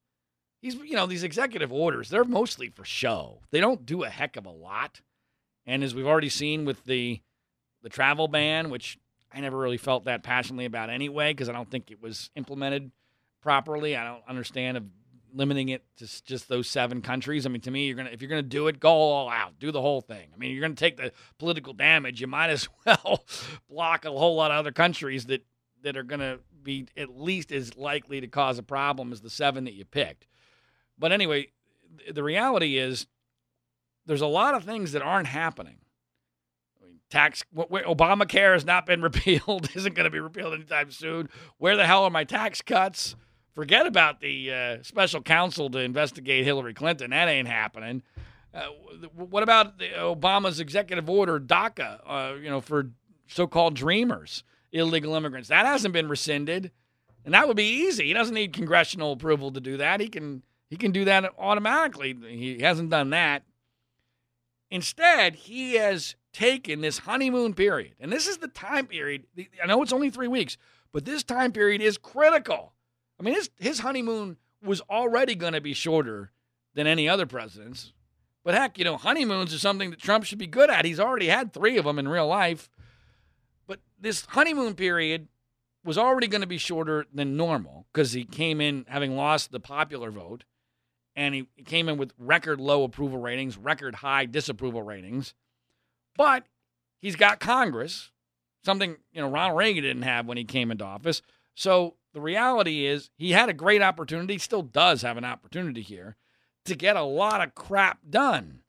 [0.60, 3.40] He's, you know, these executive orders, they're mostly for show.
[3.50, 5.00] They don't do a heck of a lot.
[5.66, 7.20] And as we've already seen with the
[7.82, 8.96] the travel ban, which
[9.32, 12.92] I never really felt that passionately about anyway, because I don't think it was implemented
[13.40, 13.96] properly.
[13.96, 14.76] I don't understand
[15.32, 17.46] limiting it to just those seven countries.
[17.46, 19.70] I mean, to me, you're gonna if you're gonna do it, go all out, do
[19.70, 20.28] the whole thing.
[20.34, 22.20] I mean, you're gonna take the political damage.
[22.20, 23.24] You might as well
[23.68, 25.44] block a whole lot of other countries that
[25.82, 29.64] that are gonna be at least as likely to cause a problem as the seven
[29.64, 30.26] that you picked.
[30.98, 31.48] But anyway,
[32.10, 33.06] the reality is
[34.06, 35.78] there's a lot of things that aren't happening.
[36.80, 41.28] I mean, tax Obamacare has not been repealed, isn't going to be repealed anytime soon.
[41.58, 43.16] Where the hell are my tax cuts?
[43.54, 47.10] Forget about the uh, special counsel to investigate Hillary Clinton.
[47.10, 48.02] That ain't happening.
[48.54, 48.68] Uh,
[49.14, 52.90] what about the, Obama's executive order, DACA, uh, you know, for
[53.26, 55.48] so-called dreamers, illegal immigrants?
[55.48, 56.70] That hasn't been rescinded,
[57.24, 58.06] and that would be easy.
[58.06, 60.00] He doesn't need congressional approval to do that.
[60.00, 62.16] He can he can do that automatically.
[62.28, 63.42] He hasn't done that.
[64.70, 69.24] Instead, he has taken this honeymoon period, and this is the time period.
[69.62, 70.56] I know it's only three weeks,
[70.90, 72.72] but this time period is critical.
[73.22, 76.32] I mean, his, his honeymoon was already going to be shorter
[76.74, 77.92] than any other president's.
[78.42, 80.84] But heck, you know, honeymoons are something that Trump should be good at.
[80.84, 82.68] He's already had three of them in real life.
[83.68, 85.28] But this honeymoon period
[85.84, 89.60] was already going to be shorter than normal because he came in having lost the
[89.60, 90.42] popular vote
[91.14, 95.32] and he came in with record low approval ratings, record high disapproval ratings.
[96.16, 96.44] But
[96.98, 98.10] he's got Congress,
[98.64, 101.22] something you know Ronald Reagan didn't have when he came into office.
[101.54, 106.16] So the reality is he had a great opportunity, still does have an opportunity here
[106.64, 108.60] to get a lot of crap done.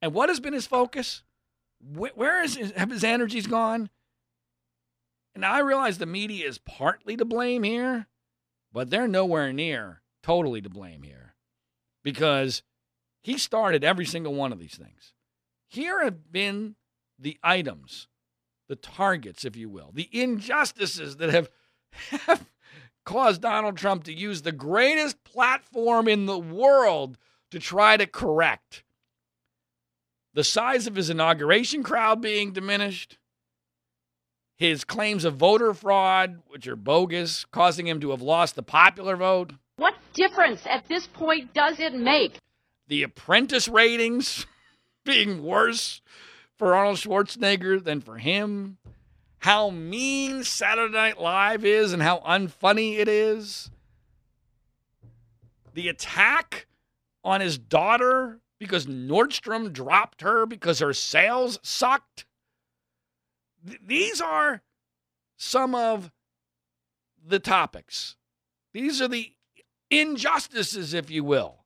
[0.00, 1.22] And what has been his focus?
[1.80, 3.90] Where is his, have his energies gone?
[5.34, 8.06] And I realize the media is partly to blame here,
[8.72, 11.34] but they're nowhere near totally to blame here
[12.02, 12.62] because
[13.22, 15.12] he started every single one of these things.
[15.68, 16.76] Here have been
[17.18, 18.08] the items,
[18.68, 21.48] the targets, if you will, the injustices that have,
[22.26, 22.46] have
[23.04, 27.16] caused Donald Trump to use the greatest platform in the world
[27.50, 28.84] to try to correct.
[30.34, 33.18] The size of his inauguration crowd being diminished,
[34.56, 39.16] his claims of voter fraud, which are bogus, causing him to have lost the popular
[39.16, 39.54] vote.
[39.76, 42.38] What difference at this point does it make?
[42.86, 44.46] The apprentice ratings
[45.04, 46.00] being worse
[46.56, 48.76] for Arnold Schwarzenegger than for him.
[49.40, 53.70] How mean Saturday Night Live is and how unfunny it is.
[55.72, 56.66] The attack
[57.24, 62.26] on his daughter because Nordstrom dropped her because her sales sucked.
[63.66, 64.60] Th- these are
[65.38, 66.12] some of
[67.26, 68.16] the topics.
[68.74, 69.32] These are the
[69.88, 71.64] injustices, if you will,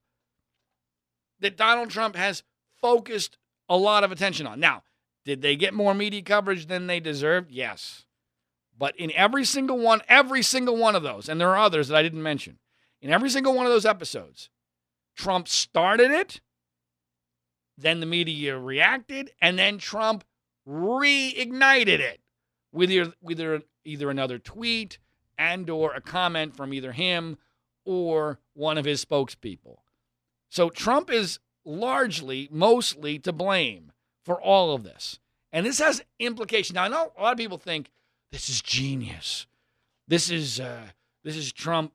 [1.40, 2.44] that Donald Trump has
[2.80, 3.36] focused
[3.68, 4.60] a lot of attention on.
[4.60, 4.84] Now,
[5.24, 7.50] did they get more media coverage than they deserved?
[7.50, 8.04] Yes.
[8.76, 11.96] But in every single one, every single one of those, and there are others that
[11.96, 12.58] I didn't mention,
[13.00, 14.50] in every single one of those episodes,
[15.16, 16.40] Trump started it,
[17.78, 20.24] then the media reacted, and then Trump
[20.66, 22.20] reignited it
[22.72, 24.98] with either, either, either another tweet
[25.38, 27.36] and or a comment from either him
[27.84, 29.78] or one of his spokespeople.
[30.48, 33.92] So Trump is largely, mostly to blame
[34.24, 35.18] for all of this.
[35.52, 36.74] And this has implications.
[36.74, 37.90] Now, I know a lot of people think
[38.32, 39.46] this is genius.
[40.08, 40.88] This is uh,
[41.22, 41.92] this is Trump,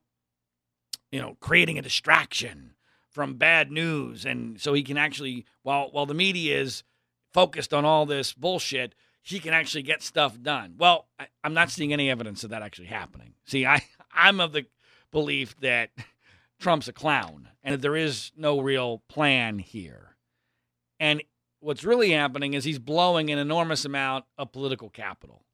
[1.12, 2.74] you know, creating a distraction
[3.10, 6.82] from bad news, and so he can actually, while while the media is
[7.32, 10.74] focused on all this bullshit, he can actually get stuff done.
[10.78, 13.34] Well, I, I'm not seeing any evidence of that actually happening.
[13.44, 13.82] See, I
[14.14, 14.66] I'm of the
[15.10, 15.90] belief that
[16.58, 20.16] Trump's a clown and that there is no real plan here.
[20.98, 21.22] And
[21.60, 25.44] what's really happening is he's blowing an enormous amount of political capital,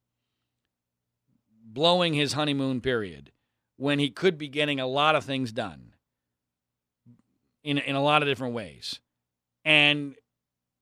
[1.64, 3.32] blowing his honeymoon period
[3.76, 5.94] when he could be getting a lot of things done
[7.62, 9.00] in, in a lot of different ways.
[9.64, 10.14] And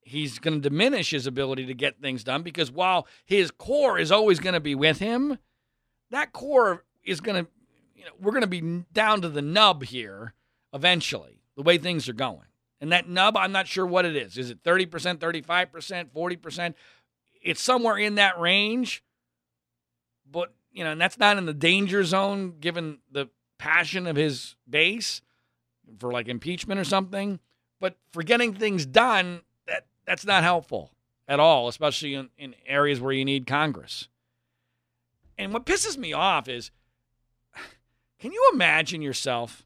[0.02, 4.12] he's going to diminish his ability to get things done because while his core is
[4.12, 5.38] always going to be with him,
[6.10, 7.50] that core is going to
[7.96, 10.34] you know, we're going to be down to the nub here
[10.74, 12.46] eventually, the way things are going.
[12.84, 14.36] And that nub, I'm not sure what it is.
[14.36, 16.74] Is it 30%, 35%, 40%?
[17.40, 19.02] It's somewhere in that range.
[20.30, 24.56] But, you know, and that's not in the danger zone given the passion of his
[24.68, 25.22] base
[25.98, 27.40] for like impeachment or something.
[27.80, 30.90] But for getting things done, that that's not helpful
[31.26, 34.08] at all, especially in, in areas where you need Congress.
[35.38, 36.70] And what pisses me off is
[38.18, 39.64] can you imagine yourself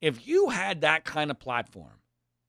[0.00, 2.01] if you had that kind of platform,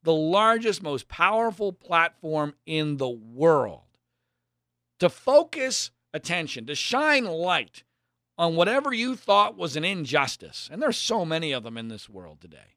[0.03, 3.81] the largest, most powerful platform in the world,
[4.99, 7.83] to focus attention, to shine light
[8.37, 12.09] on whatever you thought was an injustice, and there's so many of them in this
[12.09, 12.75] world today,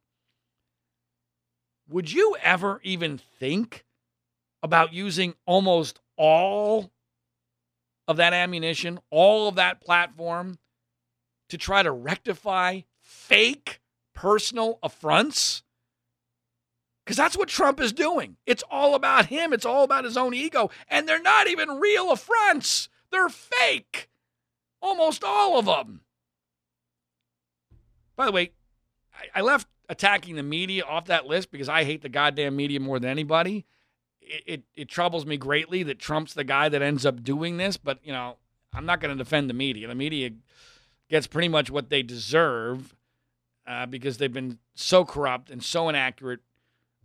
[1.89, 3.85] would you ever even think
[4.63, 6.91] about using almost all
[8.09, 10.59] of that ammunition, all of that platform
[11.49, 13.81] to try to rectify fake
[14.15, 15.63] personal affronts?
[17.07, 18.37] Because that's what Trump is doing.
[18.47, 20.71] It's all about him, it's all about his own ego.
[20.89, 24.11] And they're not even real affronts, they're fake.
[24.83, 26.01] Almost all of them.
[28.17, 28.51] By the way,
[29.33, 32.99] I left attacking the media off that list because I hate the goddamn media more
[32.99, 33.67] than anybody.
[34.21, 37.77] It, it, it troubles me greatly that Trump's the guy that ends up doing this,
[37.77, 38.37] but you know,
[38.75, 39.87] I'm not going to defend the media.
[39.87, 40.31] The media
[41.09, 42.97] gets pretty much what they deserve
[43.65, 46.41] uh, because they've been so corrupt and so inaccurate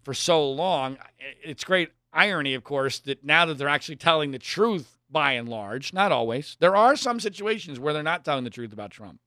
[0.04, 0.98] for so long.
[1.44, 5.50] It's great irony, of course, that now that they're actually telling the truth by and
[5.50, 9.20] large, not always, there are some situations where they're not telling the truth about Trump.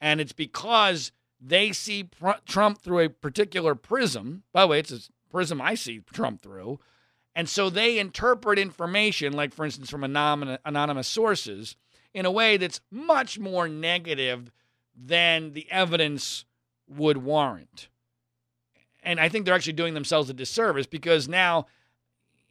[0.00, 4.44] And it's because they see pr- Trump through a particular prism.
[4.52, 6.78] By the way, it's a prism I see Trump through.
[7.34, 11.76] And so they interpret information, like, for instance, from anonymous sources,
[12.12, 14.52] in a way that's much more negative
[14.94, 16.44] than the evidence
[16.86, 17.88] would warrant.
[19.02, 21.66] And I think they're actually doing themselves a disservice because now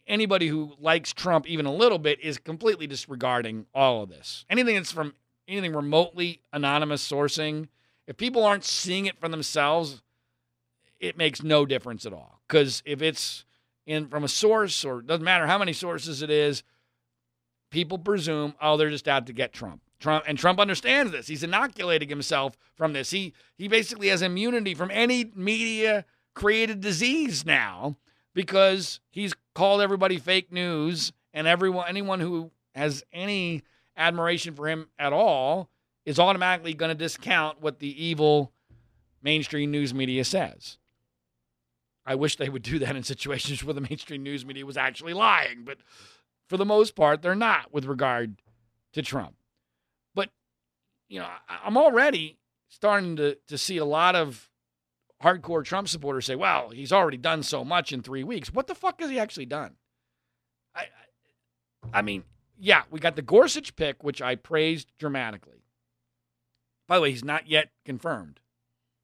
[0.08, 4.46] anybody who likes Trump even a little bit is completely disregarding all of this.
[4.50, 5.14] Anything that's from
[5.48, 7.68] anything remotely anonymous sourcing,
[8.08, 10.02] if people aren't seeing it for themselves,
[11.00, 12.42] it makes no difference at all.
[12.48, 13.46] Because if it's
[13.86, 16.64] in from a source or doesn't matter how many sources it is,
[17.70, 19.82] people presume, oh, they're just out to get Trump.
[20.00, 21.28] Trump and Trump understands this.
[21.28, 23.12] He's inoculating himself from this.
[23.12, 27.98] He he basically has immunity from any media created disease now
[28.34, 33.64] because he's called everybody fake news and everyone anyone who has any
[33.98, 35.70] admiration for him at all
[36.06, 38.52] is automatically going to discount what the evil
[39.22, 40.78] mainstream news media says.
[42.06, 45.14] I wish they would do that in situations where the mainstream news media was actually
[45.14, 45.78] lying, but
[46.48, 48.42] for the most part, they're not with regard
[48.94, 49.36] to Trump.
[50.16, 50.30] But,
[51.08, 51.28] you know,
[51.64, 54.50] I'm already starting to, to see a lot of
[55.24, 58.54] hardcore Trump supporters say, well, he's already done so much in three weeks.
[58.54, 59.76] What the fuck has he actually done?
[60.76, 60.88] I,
[61.94, 62.24] I mean,
[62.60, 65.64] yeah, we got the Gorsuch pick, which I praised dramatically.
[66.88, 68.40] By the way, he's not yet confirmed.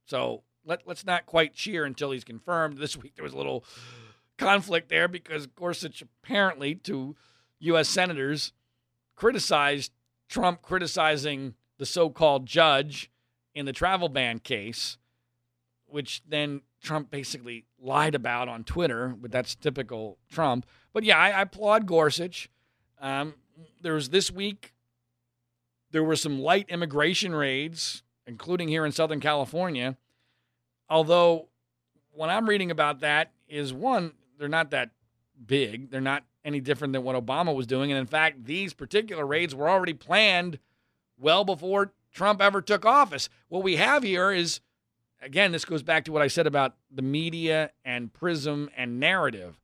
[0.06, 2.78] So let, let's not quite cheer until he's confirmed.
[2.78, 3.64] This week there was a little
[4.38, 7.16] conflict there because Gorsuch apparently to
[7.60, 7.90] U.S.
[7.90, 8.54] senators
[9.16, 9.92] criticized
[10.30, 13.10] Trump criticizing the so called judge
[13.56, 14.98] in the travel ban case
[15.88, 20.66] which then Trump basically lied about on Twitter, but that's typical Trump.
[20.94, 22.50] But yeah, I, I applaud Gorsuch.
[23.00, 23.36] Um,
[23.82, 24.74] there was this week,
[25.92, 29.98] there were some light immigration raids, including here in Southern California.
[30.90, 31.48] Although,
[32.12, 34.92] what I'm reading about that is one, they're not that
[35.46, 35.92] big.
[35.92, 37.92] They're not any different than what Obama was doing.
[37.92, 40.60] And in fact, these particular raids were already planned
[41.20, 43.30] well before Trump ever took office.
[43.50, 44.62] What we have here is
[45.22, 49.60] again, this goes back to what I said about the media and prism and narrative.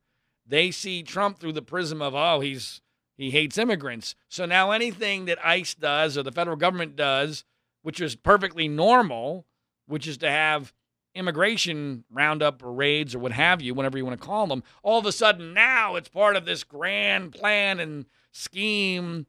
[0.46, 2.80] They see Trump through the prism of, oh, he's
[3.16, 4.16] he hates immigrants.
[4.28, 7.44] So now anything that ICE does or the federal government does,
[7.82, 9.46] which is perfectly normal,
[9.86, 10.72] which is to have
[11.14, 14.98] immigration roundup or raids or what have you, whatever you want to call them, all
[14.98, 19.26] of a sudden now it's part of this grand plan and scheme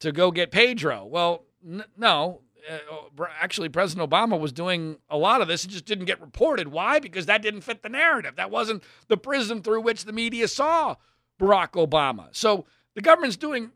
[0.00, 1.06] to go get Pedro.
[1.06, 5.64] Well, n- no, uh, actually President Obama was doing a lot of this.
[5.64, 6.68] It just didn't get reported.
[6.68, 6.98] Why?
[6.98, 8.36] Because that didn't fit the narrative.
[8.36, 10.96] That wasn't the prism through which the media saw
[11.38, 12.28] Barack Obama.
[12.32, 13.72] So the government's doing,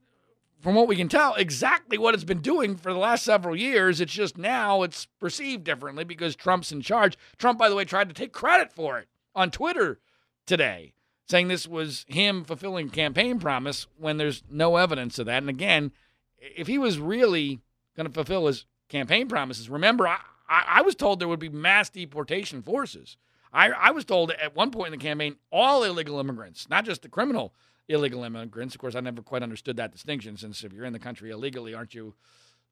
[0.60, 4.00] from what we can tell, exactly what it's been doing for the last several years.
[4.00, 7.16] It's just now it's perceived differently because Trump's in charge.
[7.36, 9.98] Trump, by the way, tried to take credit for it on Twitter
[10.46, 10.92] today,
[11.28, 15.42] saying this was him fulfilling campaign promise when there's no evidence of that.
[15.42, 15.92] And again,
[16.38, 17.60] if he was really
[17.96, 19.68] going to fulfill his campaign promises.
[19.68, 20.18] Remember, I,
[20.48, 23.16] I, I was told there would be mass deportation forces.
[23.52, 27.02] I, I was told at one point in the campaign, all illegal immigrants, not just
[27.02, 27.54] the criminal
[27.88, 28.74] illegal immigrants.
[28.74, 31.74] Of course, I never quite understood that distinction since if you're in the country illegally,
[31.74, 32.14] aren't you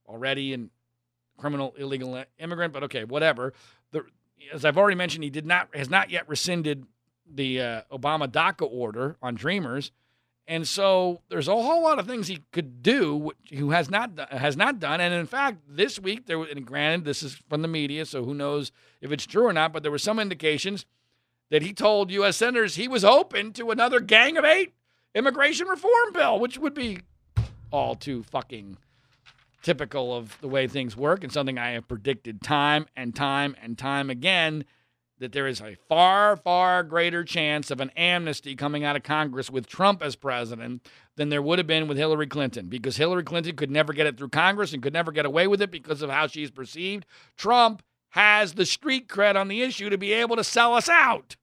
[0.06, 0.58] already a
[1.38, 2.72] criminal illegal immigrant?
[2.72, 3.54] But okay, whatever.
[3.92, 4.04] The,
[4.52, 6.86] as I've already mentioned, he did not has not yet rescinded
[7.28, 9.90] the uh, Obama DACA order on Dreamers.
[10.48, 14.56] And so there's a whole lot of things he could do, who has not has
[14.56, 15.00] not done.
[15.00, 18.24] And in fact, this week there, was, and granted, this is from the media, so
[18.24, 18.70] who knows
[19.00, 19.72] if it's true or not.
[19.72, 20.86] But there were some indications
[21.50, 22.36] that he told U.S.
[22.36, 24.74] senators he was open to another Gang of Eight
[25.14, 27.00] immigration reform bill, which would be
[27.72, 28.76] all too fucking
[29.62, 33.76] typical of the way things work and something I have predicted time and time and
[33.76, 34.64] time again
[35.18, 39.50] that there is a far, far greater chance of an amnesty coming out of Congress
[39.50, 40.86] with Trump as president
[41.16, 44.18] than there would have been with Hillary Clinton because Hillary Clinton could never get it
[44.18, 47.06] through Congress and could never get away with it because of how she's perceived.
[47.36, 51.36] Trump has the street cred on the issue to be able to sell us out.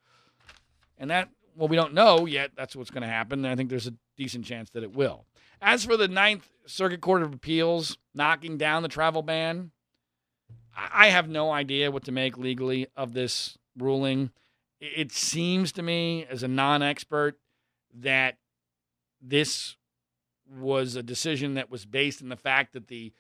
[0.97, 2.51] And that, well, we don't know yet.
[2.55, 3.45] That's what's going to happen.
[3.45, 5.26] I think there's a decent chance that it will.
[5.61, 9.71] As for the Ninth Circuit Court of Appeals knocking down the travel ban,
[10.76, 14.32] I have no idea what to make legally of this ruling.
[14.80, 17.39] It seems to me, as a non expert,
[17.93, 18.38] that
[19.21, 19.78] this
[20.49, 23.13] was a decision that was based in the fact that the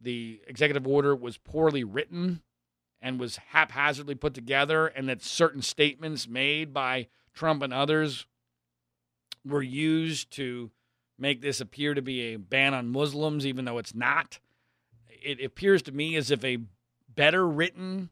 [0.00, 2.42] the executive order was poorly written
[3.00, 8.26] and was haphazardly put together, and that certain statements made by Trump and others
[9.44, 10.70] were used to
[11.18, 14.38] make this appear to be a ban on Muslims, even though it's not.
[15.08, 16.58] It appears to me as if a
[17.14, 18.10] better written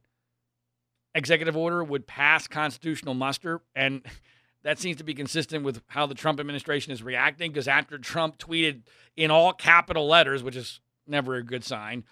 [1.15, 3.61] executive order would pass constitutional muster.
[3.75, 4.03] And
[4.63, 7.53] that seems to be consistent with how the Trump administration is reacting.
[7.53, 8.83] Because after Trump tweeted
[9.17, 12.05] in all capital letters, which is never a good sign,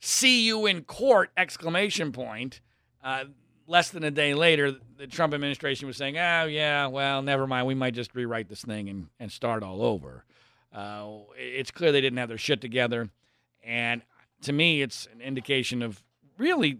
[0.00, 2.60] see you in court, exclamation point.
[3.02, 3.24] Uh,
[3.66, 7.66] less than a day later, the Trump administration was saying, oh, yeah, well, never mind.
[7.66, 10.24] We might just rewrite this thing and, and start all over.
[10.72, 13.08] Uh, it's clear they didn't have their shit together.
[13.62, 14.02] And
[14.42, 16.02] to me, it's an indication of
[16.38, 16.78] really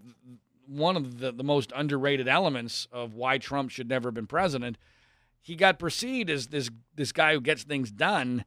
[0.68, 4.76] one of the, the most underrated elements of why Trump should never have been president.
[5.40, 8.44] He got perceived as this this guy who gets things done.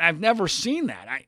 [0.00, 1.06] I've never seen that.
[1.08, 1.26] I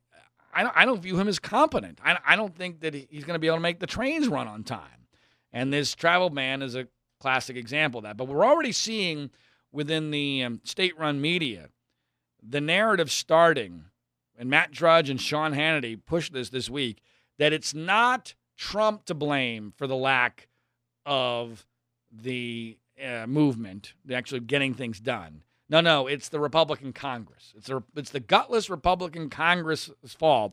[0.53, 2.01] I don't, I don't view him as competent.
[2.05, 4.49] I, I don't think that he's going to be able to make the trains run
[4.49, 5.07] on time.
[5.53, 6.89] And this travel ban is a
[7.21, 8.17] classic example of that.
[8.17, 9.31] But we're already seeing
[9.71, 11.69] within the um, state run media
[12.43, 13.85] the narrative starting,
[14.39, 17.03] and Matt Drudge and Sean Hannity pushed this this week,
[17.39, 20.47] that it's not Trump to blame for the lack
[21.07, 21.67] of
[22.13, 25.41] the uh, movement, actually getting things done.
[25.71, 27.55] No, no, it's the Republican Congress.
[27.57, 30.53] It's the it's the gutless Republican Congress's fault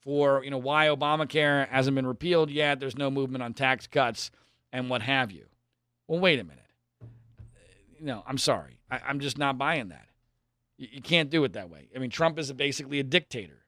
[0.00, 2.80] for you know why Obamacare hasn't been repealed yet.
[2.80, 4.32] There's no movement on tax cuts
[4.72, 5.46] and what have you.
[6.08, 6.64] Well, wait a minute.
[8.00, 8.80] No, I'm sorry.
[8.90, 10.08] I, am just not buying that.
[10.78, 11.90] You, you can't do it that way.
[11.94, 13.62] I mean, Trump is basically a dictator.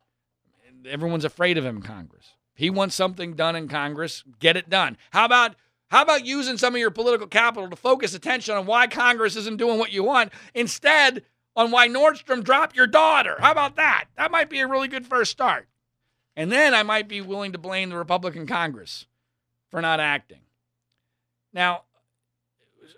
[0.85, 2.35] Everyone's afraid of him in Congress.
[2.59, 4.25] He wants something done in Congress.
[4.41, 4.99] Get it done.
[5.11, 5.55] How about
[5.91, 9.59] how about using some of your political capital to focus attention on why Congress isn't
[9.59, 11.23] doing what you want instead
[11.55, 13.37] on why Nordstrom dropped your daughter?
[13.39, 14.07] How about that?
[14.17, 15.69] That might be a really good first start.
[16.35, 19.07] And then I might be willing to blame the Republican Congress
[19.71, 20.41] for not acting.
[21.53, 21.85] Now,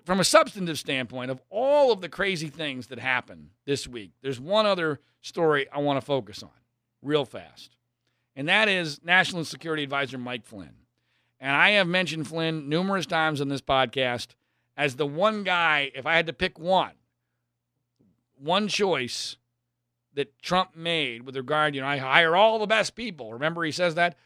[0.07, 4.41] from a substantive standpoint, of all of the crazy things that happened this week, there's
[4.41, 6.51] one other story I want to focus on
[7.03, 7.77] real fast
[8.37, 10.75] and that is National Security Advisor Mike Flynn.
[11.41, 14.29] And I have mentioned Flynn numerous times on this podcast
[14.77, 16.93] as the one guy, if I had to pick one,
[18.39, 19.37] one choice
[20.15, 23.33] that Trump made with regard, you know, I hire all the best people.
[23.33, 24.17] Remember, he says that,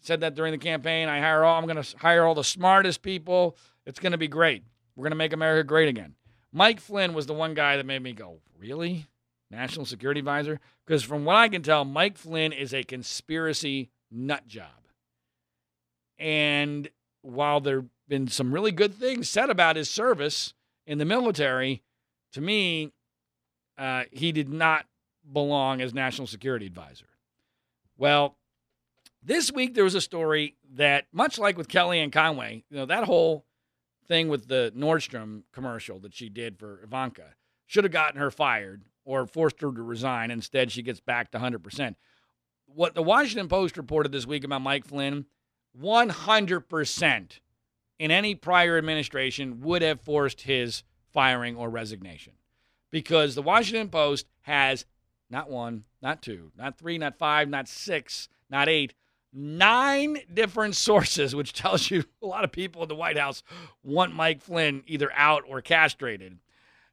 [0.00, 1.08] said that during the campaign.
[1.08, 3.56] I hire all, I'm going to hire all the smartest people.
[3.84, 4.64] It's going to be great.
[4.94, 6.14] We're going to make America great again.
[6.52, 9.06] Mike Flynn was the one guy that made me go, really?
[9.50, 10.60] National Security Advisor?
[10.86, 14.70] Because from what I can tell, Mike Flynn is a conspiracy nut job.
[16.18, 16.88] And
[17.22, 20.54] while there have been some really good things said about his service
[20.86, 21.82] in the military,
[22.32, 22.92] to me,
[23.78, 24.86] uh, he did not
[25.30, 27.06] belong as National Security Advisor.
[27.98, 28.36] Well,
[29.22, 33.04] this week there was a story that, much like with Kellyanne Conway, you know, that
[33.04, 33.44] whole
[34.06, 37.34] thing with the Nordstrom commercial that she did for Ivanka
[37.66, 40.30] should have gotten her fired or forced her to resign.
[40.30, 41.94] Instead, she gets back to 100%.
[42.66, 45.24] What the Washington Post reported this week about Mike Flynn
[45.80, 47.40] 100%
[47.98, 50.82] in any prior administration would have forced his
[51.12, 52.34] firing or resignation.
[52.90, 54.84] Because the Washington Post has
[55.30, 58.94] not one, not two, not three, not five, not six, not eight,
[59.32, 63.42] nine different sources, which tells you a lot of people in the White House
[63.82, 66.38] want Mike Flynn either out or castrated.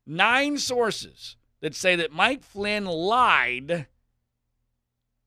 [0.05, 3.87] Nine sources that say that Mike Flynn lied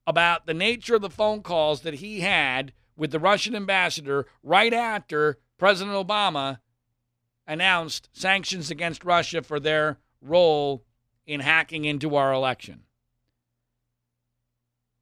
[0.06, 4.74] about the nature of the phone calls that he had with the Russian ambassador right
[4.74, 6.58] after President Obama
[7.46, 10.84] announced sanctions against Russia for their role
[11.26, 12.82] in hacking into our election.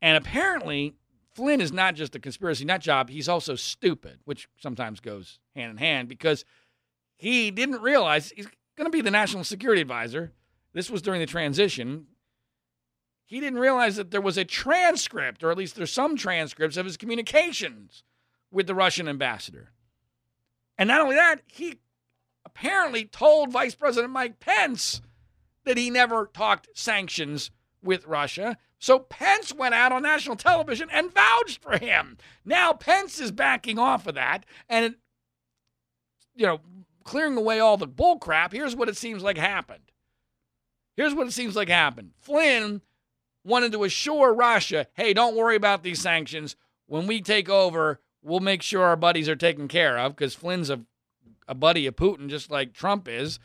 [0.01, 0.95] And apparently,
[1.35, 5.73] Flynn is not just a conspiracy nut job, he's also stupid, which sometimes goes hand
[5.73, 6.45] in hand because
[7.17, 10.31] he didn't realize he's going to be the national security advisor
[10.75, 12.07] this was during the transition.
[13.25, 16.85] he didn't realize that there was a transcript, or at least there's some transcripts of
[16.85, 18.05] his communications
[18.51, 19.73] with the Russian ambassador.
[20.77, 21.81] And not only that, he
[22.45, 25.01] apparently told Vice President Mike Pence
[25.65, 27.51] that he never talked sanctions
[27.83, 28.59] with Russia.
[28.79, 32.19] So Pence went out on national television and vouched for him.
[32.45, 34.97] Now Pence is backing off of that and
[36.35, 36.61] you know,
[37.05, 38.53] clearing away all the bull crap.
[38.53, 39.93] Here's what it seems like happened.
[40.97, 42.13] Here's what it seems like happened.
[42.19, 42.83] Flynn
[43.45, 46.57] wanted to assure Russia, "Hey, don't worry about these sanctions.
[46.87, 50.71] When we take over, we'll make sure our buddies are taken care of because Flynn's
[50.71, 50.85] a
[51.47, 53.39] a buddy of Putin, just like Trump is.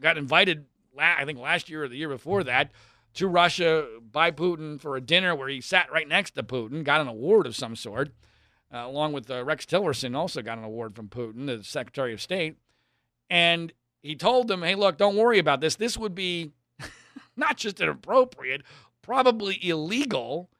[0.00, 0.66] Got invited,
[0.98, 2.70] I think last year or the year before that,
[3.14, 7.00] to Russia by Putin for a dinner where he sat right next to Putin, got
[7.00, 8.10] an award of some sort,
[8.72, 12.20] uh, along with uh, Rex Tillerson, also got an award from Putin, the Secretary of
[12.20, 12.56] State.
[13.30, 13.72] And
[14.06, 15.76] he told them, hey, look, don't worry about this.
[15.76, 16.52] This would be
[17.36, 18.62] not just inappropriate,
[19.02, 20.50] probably illegal.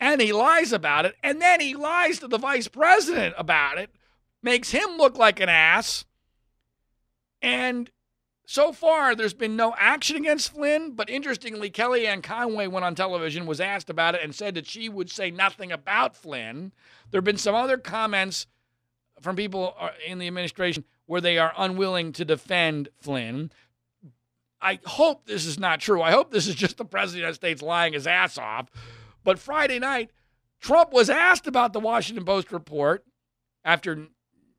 [0.00, 1.16] And he lies about it.
[1.22, 3.90] And then he lies to the vice president about it
[4.42, 6.04] makes him look like an ass.
[7.42, 7.90] And
[8.46, 13.46] so far, there's been no action against Flynn, but interestingly, Kellyanne Conway went on television,
[13.46, 16.72] was asked about it, and said that she would say nothing about Flynn.
[17.10, 18.46] There have been some other comments
[19.20, 23.50] from people uh, in the administration where they are unwilling to defend Flynn.
[24.60, 26.02] I hope this is not true.
[26.02, 28.68] I hope this is just the President of the United States lying his ass off.
[29.24, 30.10] But Friday night,
[30.60, 33.04] Trump was asked about the Washington Post report
[33.64, 34.08] after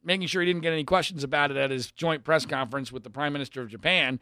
[0.03, 3.03] making sure he didn't get any questions about it at his joint press conference with
[3.03, 4.19] the Prime Minister of Japan.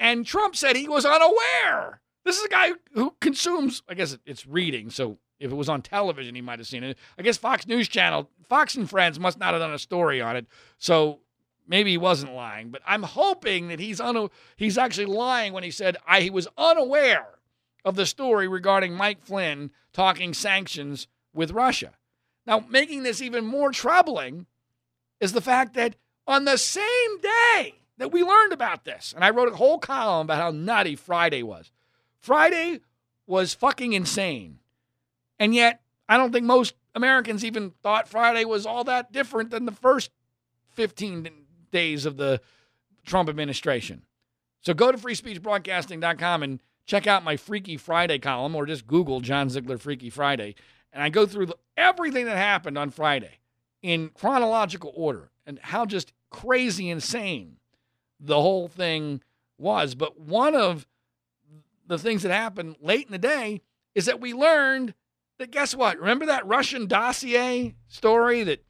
[0.00, 2.00] And Trump said he was unaware.
[2.24, 5.82] This is a guy who consumes, I guess it's reading, so if it was on
[5.82, 6.96] television, he might have seen it.
[7.18, 10.36] I guess Fox News Channel, Fox and Friends must not have done a story on
[10.36, 10.46] it.
[10.78, 11.20] So
[11.66, 14.00] maybe he wasn't lying, but I'm hoping that he's
[14.56, 17.26] he's actually lying when he said I he was unaware
[17.84, 21.92] of the story regarding Mike Flynn talking sanctions with Russia.
[22.46, 24.46] Now, making this even more troubling
[25.20, 25.96] is the fact that
[26.26, 30.26] on the same day that we learned about this, and I wrote a whole column
[30.26, 31.70] about how nutty Friday was.
[32.18, 32.80] Friday
[33.26, 34.58] was fucking insane.
[35.38, 39.66] And yet, I don't think most Americans even thought Friday was all that different than
[39.66, 40.10] the first
[40.70, 41.22] 15
[41.70, 42.40] days of the
[43.04, 44.02] Trump administration.
[44.60, 49.48] So go to freespeechbroadcasting.com and check out my Freaky Friday column or just Google John
[49.48, 50.54] Ziegler Freaky Friday.
[50.92, 53.38] And I go through everything that happened on Friday
[53.82, 57.58] in chronological order and how just crazy insane
[58.18, 59.20] the whole thing
[59.58, 59.94] was.
[59.94, 60.86] But one of
[61.86, 63.62] the things that happened late in the day
[63.94, 64.94] is that we learned
[65.38, 65.98] that guess what?
[65.98, 68.64] Remember that Russian dossier story that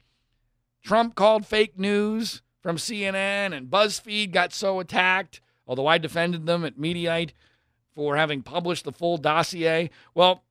[0.83, 6.65] Trump called fake news from CNN and BuzzFeed got so attacked, although I defended them
[6.65, 7.31] at Mediaite
[7.95, 9.89] for having published the full dossier?
[10.13, 10.43] Well,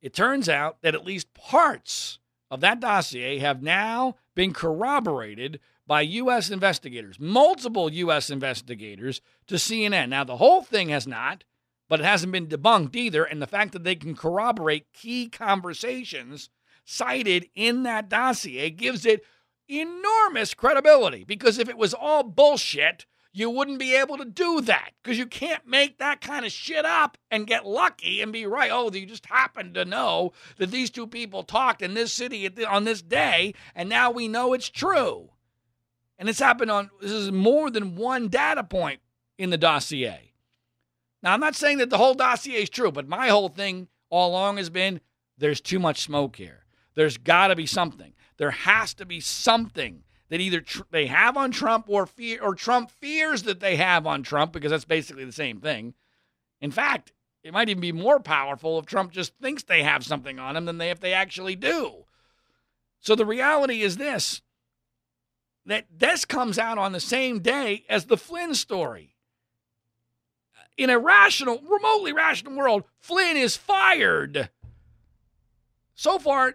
[0.00, 2.18] it turns out that at least parts
[2.50, 6.50] of that dossier have now been corroborated by U.S.
[6.50, 8.30] investigators, multiple U.S.
[8.30, 10.10] investigators to CNN.
[10.10, 11.44] Now, the whole thing has not,
[11.88, 13.24] but it hasn't been debunked either.
[13.24, 16.50] And the fact that they can corroborate key conversations
[16.84, 19.24] cited in that dossier gives it
[19.68, 24.90] enormous credibility because if it was all bullshit, you wouldn't be able to do that
[25.02, 28.70] because you can't make that kind of shit up and get lucky and be right.
[28.72, 32.84] Oh, you just happened to know that these two people talked in this city on
[32.84, 35.30] this day, and now we know it's true.
[36.18, 39.00] And it's happened on, this is more than one data point
[39.36, 40.32] in the dossier.
[41.22, 44.30] Now, I'm not saying that the whole dossier is true, but my whole thing all
[44.30, 45.00] along has been
[45.36, 46.64] there's too much smoke here.
[46.94, 48.12] There's got to be something.
[48.38, 52.54] There has to be something that either tr- they have on Trump or fear or
[52.54, 55.94] Trump fears that they have on Trump because that's basically the same thing.
[56.60, 57.12] In fact,
[57.42, 60.64] it might even be more powerful if Trump just thinks they have something on him
[60.64, 62.04] than they if they actually do.
[63.00, 64.42] So the reality is this
[65.66, 69.14] that this comes out on the same day as the Flynn story.
[70.78, 74.48] In a rational, remotely rational world, Flynn is fired.
[75.94, 76.54] So far,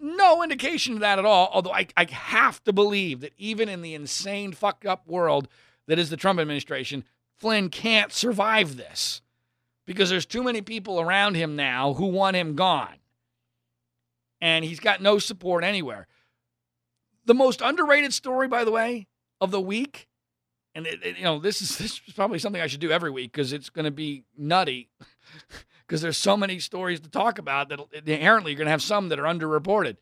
[0.00, 1.50] no indication of that at all.
[1.52, 5.48] Although I, I have to believe that even in the insane, fucked up world
[5.86, 7.04] that is the Trump administration,
[7.36, 9.22] Flynn can't survive this
[9.86, 12.96] because there's too many people around him now who want him gone.
[14.40, 16.06] And he's got no support anywhere.
[17.24, 19.06] The most underrated story, by the way,
[19.40, 20.08] of the week,
[20.74, 23.10] and it, it, you know this is this is probably something I should do every
[23.10, 24.88] week because it's going to be nutty.
[25.88, 29.08] because there's so many stories to talk about that inherently you're going to have some
[29.08, 29.96] that are underreported.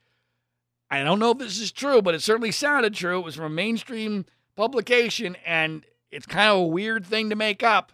[0.91, 3.20] I don't know if this is true, but it certainly sounded true.
[3.20, 4.26] It was from a mainstream
[4.57, 7.93] publication, and it's kind of a weird thing to make up.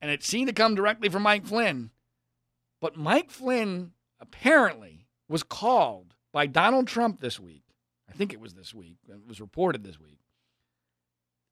[0.00, 1.90] and it seemed to come directly from Mike Flynn.
[2.80, 7.62] But Mike Flynn apparently was called by Donald Trump this week.
[8.08, 8.98] I think it was this week.
[9.08, 10.18] It was reported this week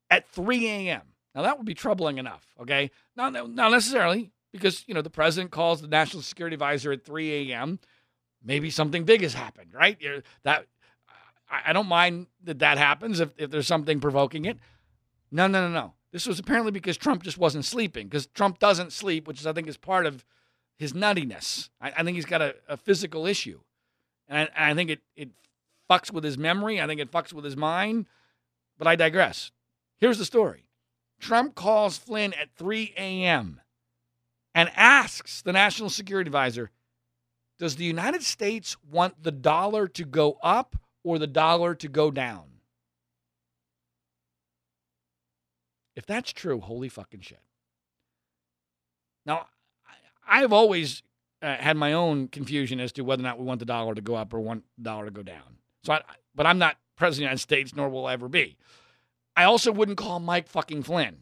[0.09, 1.01] at 3 a.m.
[1.33, 2.45] Now that would be troubling enough.
[2.59, 7.05] Okay, not not necessarily because you know the president calls the national security advisor at
[7.05, 7.79] 3 a.m.
[8.43, 9.97] Maybe something big has happened, right?
[10.43, 10.65] That
[11.51, 14.57] I don't mind that that happens if, if there's something provoking it.
[15.31, 15.93] No, no, no, no.
[16.11, 19.53] This was apparently because Trump just wasn't sleeping, because Trump doesn't sleep, which is, I
[19.53, 20.25] think, is part of
[20.77, 21.69] his nuttiness.
[21.79, 23.59] I, I think he's got a, a physical issue.
[24.27, 25.29] And I, and I think it, it
[25.89, 26.81] fucks with his memory.
[26.81, 28.07] I think it fucks with his mind.
[28.77, 29.51] But I digress.
[29.99, 30.65] Here's the story
[31.19, 33.61] Trump calls Flynn at 3 a.m.
[34.53, 36.71] and asks the national security advisor,
[37.59, 42.11] Does the United States want the dollar to go up or the dollar to go
[42.11, 42.43] down?
[45.95, 47.41] If that's true, holy fucking shit.
[49.25, 49.47] Now,
[50.27, 51.03] I've always
[51.41, 54.01] uh, had my own confusion as to whether or not we want the dollar to
[54.01, 55.57] go up or want the dollar to go down.
[55.83, 56.01] So, I,
[56.33, 58.57] but I'm not president of the United States, nor will I ever be.
[59.35, 61.17] I also wouldn't call Mike fucking Flynn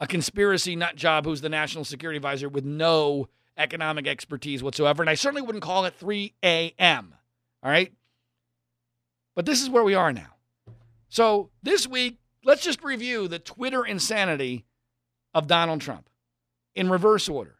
[0.00, 5.02] a conspiracy nut job who's the national security advisor with no economic expertise whatsoever.
[5.02, 7.14] And I certainly wouldn't call it 3 a.m.
[7.62, 7.92] All right.
[9.36, 10.34] But this is where we are now.
[11.08, 14.64] So this week, let's just review the Twitter insanity
[15.34, 16.08] of Donald Trump
[16.74, 17.56] in reverse order.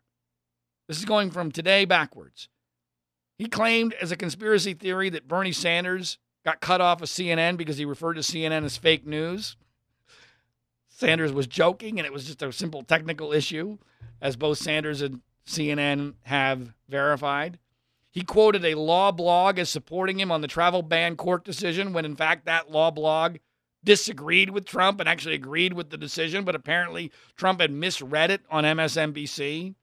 [0.88, 2.49] This is going from today backwards.
[3.38, 7.76] He claimed as a conspiracy theory that Bernie Sanders got cut off of CNN because
[7.76, 9.57] he referred to CNN as fake news.
[11.01, 13.78] Sanders was joking, and it was just a simple technical issue,
[14.20, 17.59] as both Sanders and CNN have verified.
[18.11, 22.05] He quoted a law blog as supporting him on the travel ban court decision when,
[22.05, 23.38] in fact, that law blog
[23.82, 28.42] disagreed with Trump and actually agreed with the decision, but apparently Trump had misread it
[28.51, 29.74] on MSNBC.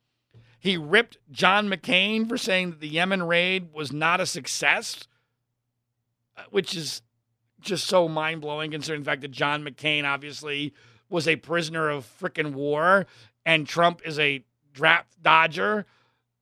[0.59, 5.07] He ripped John McCain for saying that the Yemen raid was not a success,
[6.37, 7.01] uh, which is
[7.59, 10.75] just so mind blowing considering the fact that John McCain obviously
[11.09, 13.05] was a prisoner of frickin' war
[13.45, 14.43] and Trump is a
[14.73, 15.85] draft dodger.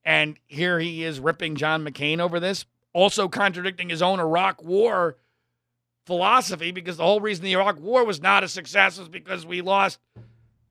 [0.04, 5.16] And here he is ripping John McCain over this, also contradicting his own Iraq war
[6.04, 9.60] philosophy because the whole reason the Iraq war was not a success was because we
[9.60, 9.98] lost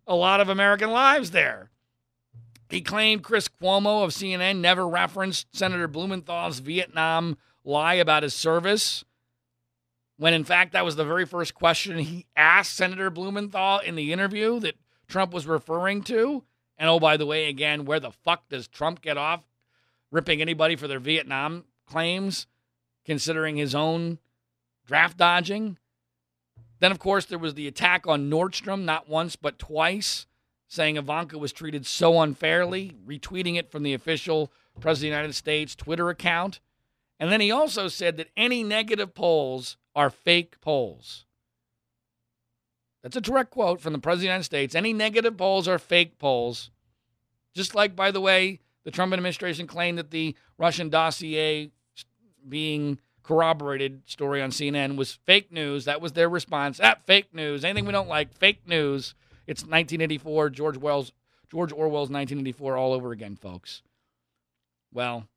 [0.08, 1.70] a lot of American lives there.
[2.70, 9.04] He claimed Chris Cuomo of CNN never referenced Senator Blumenthal's Vietnam lie about his service,
[10.18, 14.14] when in fact that was the very first question he asked Senator Blumenthal in the
[14.14, 14.76] interview that
[15.08, 16.44] Trump was referring to.
[16.78, 19.44] And oh, by the way, again, where the fuck does Trump get off
[20.12, 22.48] ripping anybody for their Vietnam claims,
[23.06, 24.20] considering his own
[24.86, 25.78] draft dodging?
[26.80, 30.26] Then, of course, there was the attack on Nordstrom, not once, but twice,
[30.68, 35.34] saying Ivanka was treated so unfairly, retweeting it from the official President of the United
[35.36, 36.60] States Twitter account.
[37.18, 41.26] And then he also said that any negative polls are fake polls.
[43.02, 44.76] That's a direct quote from the President of the United States.
[44.76, 46.72] Any negative polls are fake polls.
[47.54, 51.72] Just like, by the way, the Trump administration claimed that the Russian dossier
[52.48, 55.86] being corroborated story on CNN was fake news.
[55.86, 56.78] That was their response.
[56.78, 57.64] That ah, fake news.
[57.64, 59.16] Anything we don't like, fake news.
[59.48, 61.12] It's 1984, George Wells,
[61.50, 63.82] George Orwell's 1984 all over again, folks.
[64.92, 65.28] Well,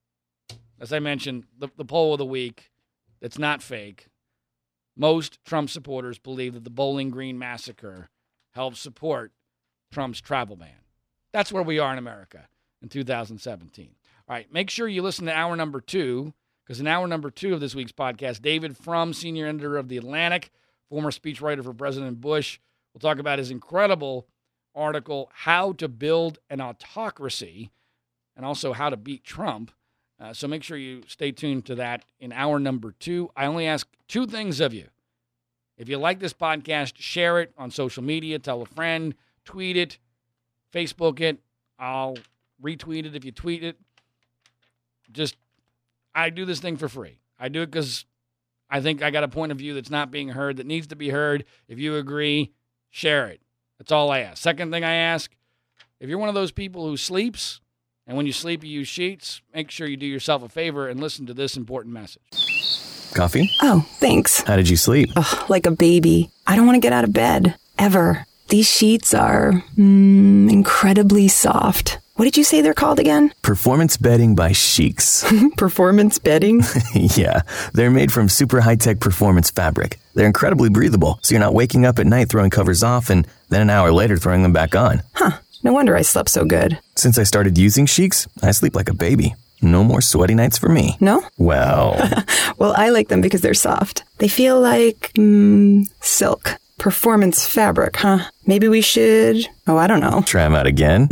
[0.81, 2.71] as I mentioned, the, the poll of the week,
[3.21, 4.09] it's not fake.
[5.01, 8.11] Most Trump supporters believe that the Bowling Green massacre
[8.51, 9.31] helped support
[9.93, 10.71] Trump's travel ban.
[11.33, 12.49] That's where we are in America
[12.83, 13.91] in 2017.
[14.29, 16.35] All right, make sure you listen to hour number two,
[16.67, 19.99] because in hour number two of this week's podcast, David Frum, senior editor of The
[19.99, 20.51] Atlantic,
[20.91, 22.59] former speechwriter for President Bush,
[22.93, 24.27] will talk about his incredible
[24.75, 27.71] article, How to Build an Autocracy,
[28.37, 29.71] and also how to beat Trump.
[30.21, 33.31] Uh, so make sure you stay tuned to that in hour number two.
[33.37, 34.87] I only ask two things of you.
[35.77, 39.15] If you like this podcast, share it on social media, tell a friend,
[39.45, 39.99] tweet it,
[40.73, 41.39] Facebook it.
[41.79, 42.17] I'll
[42.61, 43.79] retweet it if you tweet it.
[45.13, 45.37] Just,
[46.15, 47.21] I do this thing for free.
[47.39, 48.05] I do it because
[48.69, 50.97] I think I got a point of view that's not being heard, that needs to
[50.97, 51.45] be heard.
[51.69, 52.53] If you agree,
[52.91, 53.41] share it.
[53.79, 54.43] That's all I ask.
[54.43, 55.31] Second thing I ask
[56.01, 57.61] if you're one of those people who sleeps,
[58.09, 59.43] and when you sleep, you use sheets.
[59.55, 62.23] Make sure you do yourself a favor and listen to this important message.
[63.15, 63.51] Coffee?
[63.61, 64.41] Oh, thanks.
[64.43, 65.11] How did you sleep?
[65.15, 66.31] Ugh, like a baby.
[66.47, 67.55] I don't want to get out of bed.
[67.79, 68.27] Ever.
[68.49, 71.99] These sheets are mm, incredibly soft.
[72.15, 73.33] What did you say they're called again?
[73.43, 75.57] Performance bedding by Sheex.
[75.57, 76.63] performance bedding?
[76.95, 77.43] yeah,
[77.75, 80.01] they're made from super high tech performance fabric.
[80.15, 83.61] They're incredibly breathable, so you're not waking up at night throwing covers off and then
[83.61, 85.03] an hour later throwing them back on.
[85.15, 85.39] Huh.
[85.63, 86.79] No wonder I slept so good.
[86.97, 89.35] Since I started using Sheex, I sleep like a baby.
[89.61, 90.97] No more sweaty nights for me.
[91.01, 91.23] No?
[91.37, 91.97] Well,
[92.59, 94.05] Well, I like them because they're soft.
[94.19, 96.57] They feel like mm, silk.
[96.79, 98.31] Performance fabric, huh?
[98.47, 99.47] Maybe we should.
[99.67, 100.23] Oh, I don't know.
[100.27, 101.09] Try them out again.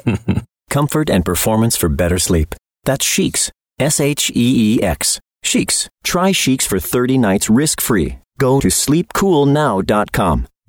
[0.70, 2.54] Comfort and performance for better sleep.
[2.84, 3.50] That's Sheex.
[3.78, 5.20] S H E E X.
[5.44, 5.88] Sheex.
[6.02, 8.18] Try Sheex for 30 nights risk free.
[8.38, 10.46] Go to sleepcoolnow.com.